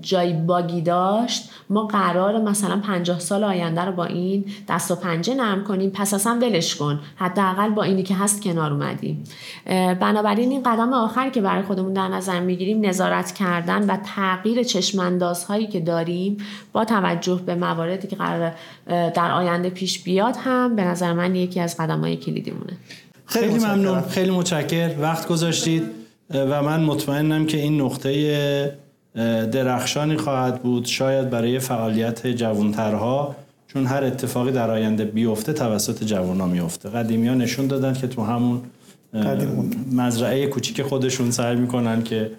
[0.00, 5.34] جای باگی داشت ما قرار مثلا 50 سال آینده رو با این دست و پنجه
[5.34, 9.24] نرم کنیم پس اصلا ولش کن حداقل با اینی که هست کنار اومدیم.
[10.00, 15.66] بنابراین این قدم آخری که برای خودمون در نظر می‌گیریم نظارت کردن و تغییر چشماندازهایی
[15.66, 16.36] که داریم
[16.72, 18.52] با توجه به مواردی که قرار
[19.10, 22.76] در آینده پیش بیاد هم به نظر من یکی از قدم های کلیدی مونه
[23.26, 24.00] خیلی, خیلی ممنون.
[24.00, 24.90] خیلی متشکر.
[25.00, 25.82] وقت گذاشتید
[26.34, 28.76] و من مطمئنم که این نقطه
[29.52, 33.36] درخشانی خواهد بود شاید برای فعالیت جوانترها
[33.68, 36.88] چون هر اتفاقی در آینده بیفته توسط جوان میفته.
[36.88, 38.62] قدیمی ها نشون دادن که تو همون
[39.92, 42.30] مزرعه کوچیک خودشون سعی می‌کنن که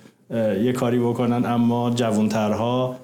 [0.64, 2.96] یه کاری بکنن اما جوانترها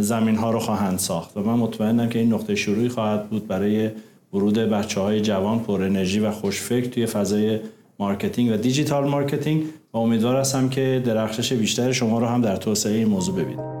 [0.00, 1.36] زمین ها رو خواهند ساخت.
[1.36, 3.90] و من مطمئنم که این نقطه شروعی خواهد بود برای
[4.32, 7.60] ورود بچه های جوان پر انرژی و خوشفکر توی فضای
[7.98, 9.62] مارکتینگ و دیجیتال مارکتینگ.
[9.92, 13.79] و امیدوار هستم که درخشش بیشتر شما رو هم در توسعه این موضوع ببینید